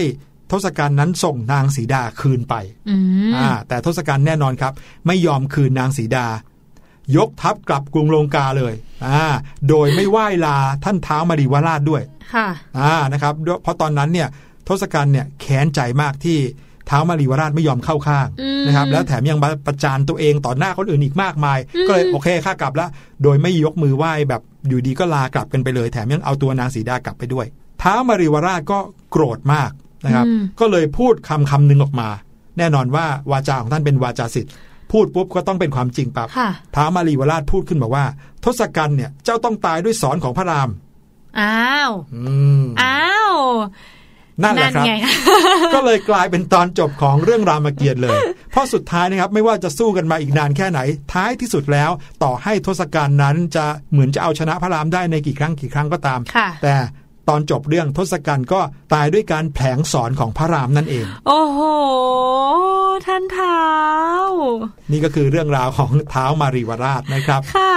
[0.51, 2.55] ทศกัณฐ์นั้นส่งนางสีดาคืนไป
[2.89, 2.95] อื
[3.29, 4.73] มอ่าแต่ทศกัณฐ์แน่นอนครับ
[5.07, 6.27] ไม่ยอมคืนนางสีดา
[7.15, 8.73] ยกทัพกลับกรุงลงกาเลย
[9.07, 9.23] อ่า
[9.69, 12.47] โดยไม่ไหว้ลาท่านท้าวมดีวราชด้วย ค่ะ
[12.79, 13.33] อ่านะครับ
[13.63, 14.27] เพราะตอนนั้นเนี่ย
[14.67, 16.37] ทศกัณฐ์เนี่ยแค้นใจมากที่
[16.89, 22.89] ท้าวมารีวราชไม่ยอมเข้าข้างอืมนะครับแล้วแถมยังมาประจานตัวเองต่อหน้าคนอื่นอีกมากมายอืมก็เลยโอเคข้ากลับแล้ว
[23.23, 27.45] โดยไม่ยกมือไหว้แบบอยู่ดีก็ลากลับกันไปเลย แถมยังเอาตัวนางสีดากลับไปด้วย
[27.81, 28.79] ท้าวมารีวราชก็
[29.11, 29.71] โกรธมาก
[30.05, 32.09] นะครับอืมก็เลยพูดคำคำหนึ่งออกมา
[32.57, 34.53] แน่นอนว่าวาจาของท่านเป็นวาจาสิทธิ์
[34.91, 38.05] พูดปุ๊บก็ต้องเป็นความจริงปั๊บค่ะท้าวมารีวราชพูดขึ้นบอกว่า
[38.43, 40.69] ทศกัณฐ์เนี่ยเจ้าต้องตายด้วยสอนของพระราม
[41.39, 42.23] อ้าวอื
[42.63, 43.33] มอ้าว
[44.43, 44.93] นั่นแหละครับไง
[45.73, 48.17] ก็เลยกลายเป็นตอนจบของเรื่องรามเกียรติ์เลย
[48.51, 50.79] เพราะสุดท้ายนะครับไม่ว่าจะสู้กันมาอีกนานแค่ไหน
[51.13, 51.91] ท้ายที่สุดแล้ว
[52.23, 56.75] ต่อให้ทศกัณฐ์นั้นจะเหมือนจะเอาชนะพระรามได้ในกี่ครั้งกี่ครั้งก็ตามค่ะแต่
[57.29, 58.61] ตอนจบเรื่องทศกัณฐ์ก็
[58.93, 61.59] ตายด้วยการแผลงสอนของพระรามนั่นเอง โอ้โห
[63.07, 63.63] ท่านเท้า
[64.91, 67.73] นี่ก็คือเรื่องราวของเท้าวมารีวราชนะครับ ค่ะ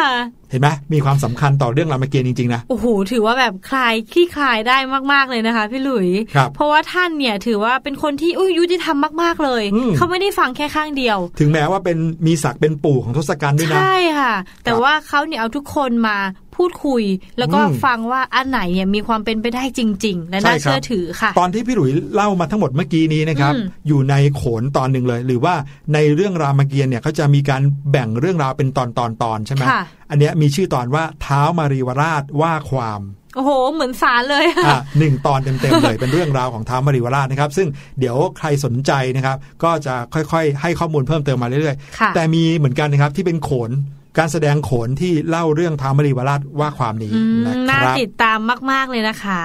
[0.53, 4.76] เห็นไหมมีความสำคัญต่อเรื่องรามเกียรติ์จริง ๆ นะ โอ้โห ถือว่าแบบคลายคลี่คลายได้
[5.12, 14.34] มาก ๆ เลยนะคะ พี่หลุยครับเพราะว่าท่านเนี่ยถือว่าเป็นคนที่อุ้ยยุติธรรมมาก ๆ เลยอืมเขาไม่ได้ฟังแค่ข้างเดียว ถึงแม้ว่าเป็นมีศักดิ์เป็นปู่ของทศกัณฐ์ด้วยนะ ใช่ค่ะ
[14.64, 16.18] แต่ครับว่าเขาเนี่ยเอาทุกคนมา
[16.57, 17.05] พูดคุย
[17.38, 25.55] แล้วก็อืมฟังว่าอันไหนเนี่ยมีความเป็นไปได้จริง ๆ และใช่น่าครับเชื่อถือค่ะ ตอนที่พี่หลุยเล่ามาทั้งหมดเมื่อกี้นี้นะครับอืมอยู่ในโขนตอนหนึ่งเลย หรือว่า
[25.94, 29.82] ในเรื่องรามเกียรติ์เนี่ยเขาจะมีการแบ่งเรื่องราวเป็นตอนตอนตอนๆใช่ไหมค่ะ
[30.12, 33.00] อันเนี้ยมีชื่อตอนว่าเท้าวมารีวราชว่าความ
[33.34, 43.70] โอ้โห เหมือนสารเลยอะหนึ่งตอนเต็มๆเลยเป็นเรื่องราวของท้าวมารีวราชนะครับ ซึ่งเดี๋ยวใครสนใจนะครับ ก็จะค่อยๆ ให้ข้อมูลเพิ่มเติมมาเรื่อยค่ะๆแต่มีเหมือนกันนะครับที่เป็นโขน
[44.18, 48.38] การแสดงโขนที่เล่าเรื่องท้าวมารีวราชว่าความนี้อืมนะคน่ารับติดตาม
[48.70, 49.42] มาก ๆ เลยนะคะ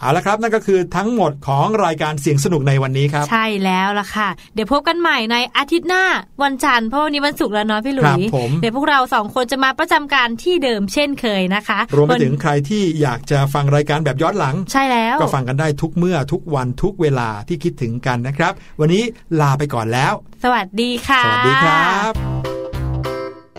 [0.00, 6.04] เอาละครับนั่นก็คือทั้งหมดของรายการเสียงสนุกในวันนี้ครับ ใช่แล้วล่ะค่ะ เดี๋ยวพบกันใหม่ในอาทิตย์หน้า
[6.42, 19.02] วันจันทร์เพราะวันนี้วันศุกร์แล้วเนาะพี่หลุครัยบผมเดี๋ยวพวกเราสองคนจะมาประจำการที่เดิมเช่นเคยนะคะ รวมไปวันถึงใครที่อยากจะฟังรายการแบบย้อนหลัง ใช่แล้ว ก็ฟังกันได้ทุกเมื่อทุกวันทุกเวลาที่คิดถึงกันนะครับ วันนี้
[19.40, 20.12] ลาไปก่อนแล้ว
[20.44, 22.41] สวัสดีค่ะ สวัสดีครับ